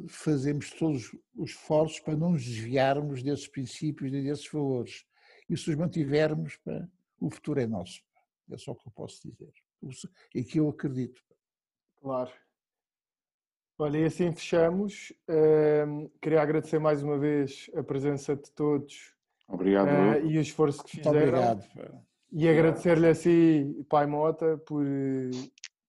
fazemos 0.08 0.70
todos 0.70 1.12
os 1.36 1.50
esforços 1.50 2.00
para 2.00 2.16
não 2.16 2.32
nos 2.32 2.44
desviarmos 2.44 3.22
desses 3.22 3.48
princípios 3.48 4.12
e 4.12 4.22
desses 4.22 4.48
valores. 4.50 5.04
E 5.50 5.56
se 5.56 5.68
os 5.70 5.76
mantivermos, 5.76 6.56
pá, 6.56 6.88
o 7.20 7.30
futuro 7.30 7.60
é 7.60 7.66
nosso. 7.66 8.02
É 8.50 8.56
só 8.56 8.72
o 8.72 8.76
que 8.76 8.88
eu 8.88 8.92
posso 8.92 9.28
dizer. 9.28 9.52
E 10.34 10.42
que 10.42 10.58
eu 10.60 10.68
acredito. 10.68 11.22
Claro. 12.00 12.32
Olha, 13.78 13.98
e 13.98 14.04
assim 14.04 14.32
fechamos. 14.32 15.12
Uh, 15.28 16.10
queria 16.20 16.42
agradecer 16.42 16.80
mais 16.80 17.02
uma 17.02 17.16
vez 17.16 17.70
a 17.76 17.82
presença 17.82 18.34
de 18.34 18.50
todos. 18.50 19.14
Obrigado. 19.46 19.88
Uh, 19.88 20.26
e 20.26 20.36
o 20.36 20.40
esforço 20.40 20.82
que 20.82 20.96
fizeram. 20.96 21.12
Muito 21.12 21.28
obrigado. 21.28 21.64
E 22.32 22.48
agradecer-lhe 22.48 23.08
a 23.08 23.14
si, 23.14 23.86
Pai 23.88 24.06
Mota, 24.06 24.58
por, 24.66 24.84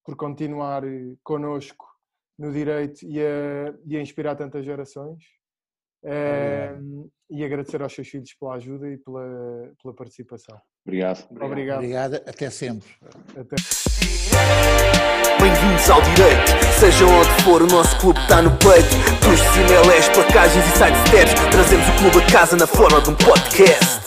por 0.05 0.15
continuar 0.15 0.83
connosco 1.23 1.85
no 2.37 2.53
direito 2.53 3.03
e 3.03 3.19
a, 3.19 3.73
e 3.85 3.97
a 3.97 4.01
inspirar 4.01 4.35
tantas 4.35 4.63
gerações. 4.63 5.23
Uh, 6.03 7.09
e 7.29 7.43
agradecer 7.43 7.81
aos 7.81 7.93
seus 7.93 8.07
filhos 8.07 8.33
pela 8.35 8.53
ajuda 8.53 8.87
e 8.87 8.97
pela, 8.97 9.73
pela 9.81 9.93
participação. 9.93 10.57
Obrigado. 10.85 11.27
Obrigado. 11.31 11.77
Obrigado. 11.79 12.15
Até 12.15 12.49
sempre. 12.49 12.87
Até. 13.35 13.55
Bem-vindos 15.41 15.89
ao 15.89 16.01
direito. 16.01 16.51
Seja 16.77 17.05
onde 17.05 17.43
for, 17.43 17.61
o 17.61 17.67
nosso 17.67 17.95
clube 17.95 18.19
está 18.19 18.41
no 18.41 18.51
peito. 18.51 18.93
Dos 19.25 19.39
CMLS, 19.39 20.09
placagens 20.09 20.65
e 20.65 20.77
sidesteps. 20.77 21.33
Trazemos 21.49 21.87
o 21.87 21.91
clube 21.93 22.17
a 22.17 22.31
casa 22.31 22.57
na 22.57 22.67
forma 22.67 22.99
de 22.99 23.09
um 23.09 23.15
podcast. 23.15 23.98